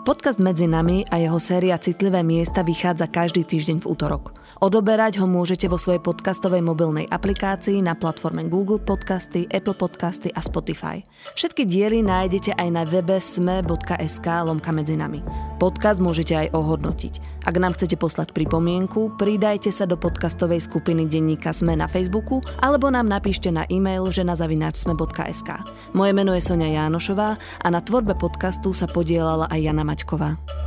Podcast 0.02 0.42
Medzi 0.42 0.66
nami 0.66 1.06
a 1.14 1.22
jeho 1.22 1.38
séria 1.38 1.78
Citlivé 1.78 2.26
miesta 2.26 2.66
vychádza 2.66 3.06
každý 3.06 3.46
týždeň 3.46 3.86
v 3.86 3.86
útorok. 3.86 4.34
Odoberať 4.62 5.18
ho 5.18 5.26
môžete 5.26 5.66
vo 5.66 5.74
svojej 5.74 5.98
podcastovej 5.98 6.62
mobilnej 6.62 7.10
aplikácii 7.10 7.82
na 7.82 7.98
platforme 7.98 8.46
Google 8.46 8.78
Podcasty, 8.78 9.50
Apple 9.50 9.74
Podcasty 9.74 10.30
a 10.30 10.38
Spotify. 10.38 11.02
Všetky 11.34 11.66
diely 11.66 12.06
nájdete 12.06 12.54
aj 12.54 12.68
na 12.70 12.86
webe 12.86 13.18
sme.sk 13.18 14.26
lomka 14.46 14.70
medzi 14.70 14.94
nami. 14.94 15.18
Podcast 15.58 15.98
môžete 15.98 16.38
aj 16.38 16.54
ohodnotiť. 16.54 17.42
Ak 17.42 17.58
nám 17.58 17.74
chcete 17.74 17.98
poslať 17.98 18.30
pripomienku, 18.30 19.18
pridajte 19.18 19.74
sa 19.74 19.82
do 19.82 19.98
podcastovej 19.98 20.62
skupiny 20.62 21.10
denníka 21.10 21.50
Sme 21.50 21.74
na 21.74 21.90
Facebooku 21.90 22.38
alebo 22.62 22.86
nám 22.86 23.10
napíšte 23.10 23.50
na 23.50 23.66
e-mail 23.66 24.06
ženazavináčsme.sk. 24.14 25.50
Moje 25.90 26.12
meno 26.14 26.38
je 26.38 26.42
Sonia 26.46 26.70
Jánošová 26.70 27.34
a 27.34 27.66
na 27.66 27.82
tvorbe 27.82 28.14
podcastu 28.14 28.70
sa 28.70 28.86
podielala 28.86 29.50
aj 29.50 29.58
Jana 29.58 29.82
Maťková. 29.82 30.61